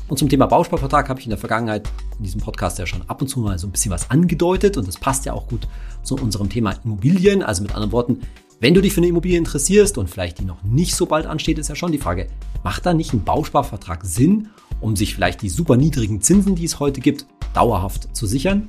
Und 0.09 0.19
zum 0.19 0.29
Thema 0.29 0.47
Bausparvertrag 0.47 1.09
habe 1.09 1.21
ich 1.21 1.27
in 1.27 1.31
der 1.31 1.39
Vergangenheit 1.39 1.89
in 2.19 2.25
diesem 2.25 2.41
Podcast 2.41 2.81
ja 2.81 2.87
schon 2.87 3.09
ab 3.09 3.23
und 3.23 3.29
zu 3.29 3.39
mal 3.39 3.57
so 3.61 3.69
ein 3.69 3.71
bisschen 3.71 3.93
was 3.93 4.11
angedeutet 4.11 4.77
und 4.77 4.89
das 4.89 4.99
passt 4.99 5.25
ja 5.25 5.35
auch 5.35 5.47
gut 5.47 5.69
zu 6.03 6.17
unserem 6.17 6.49
Thema 6.49 6.73
Immobilien. 6.85 7.45
Also 7.45 7.63
mit 7.63 7.77
anderen 7.77 7.93
Worten, 7.93 8.23
wenn 8.59 8.75
du 8.75 8.81
dich 8.81 8.93
für 8.93 9.01
eine 9.01 9.07
Immobilie 9.07 9.39
interessierst 9.39 9.99
und 9.99 10.11
vielleicht 10.11 10.41
die 10.41 10.45
noch 10.45 10.65
nicht 10.65 10.97
so 10.97 11.07
bald 11.07 11.27
ansteht, 11.27 11.61
ist 11.61 11.69
ja 11.69 11.77
schon 11.77 11.93
die 11.93 11.99
Frage, 11.99 12.27
macht 12.65 12.85
da 12.87 12.93
nicht 12.93 13.13
ein 13.13 13.23
Bausparvertrag 13.23 14.05
Sinn, 14.05 14.49
um 14.81 14.97
sich 14.97 15.15
vielleicht 15.15 15.43
die 15.43 15.49
super 15.49 15.77
niedrigen 15.77 16.21
Zinsen, 16.21 16.57
die 16.57 16.65
es 16.65 16.81
heute 16.81 17.01
gibt, 17.01 17.25
dauerhaft 17.55 18.15
zu 18.15 18.27
sichern. 18.27 18.69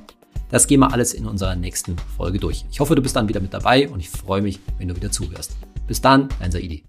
Das 0.50 0.66
gehen 0.66 0.80
wir 0.80 0.92
alles 0.92 1.12
in 1.12 1.26
unserer 1.26 1.56
nächsten 1.56 1.96
Folge 2.16 2.38
durch. 2.38 2.64
Ich 2.70 2.80
hoffe, 2.80 2.94
du 2.94 3.02
bist 3.02 3.16
dann 3.16 3.28
wieder 3.28 3.40
mit 3.40 3.52
dabei 3.52 3.88
und 3.88 4.00
ich 4.00 4.08
freue 4.08 4.42
mich, 4.42 4.60
wenn 4.78 4.88
du 4.88 4.96
wieder 4.96 5.10
zuhörst. 5.10 5.56
Bis 5.86 6.00
dann, 6.00 6.28
dein 6.40 6.52
Saidi. 6.52 6.84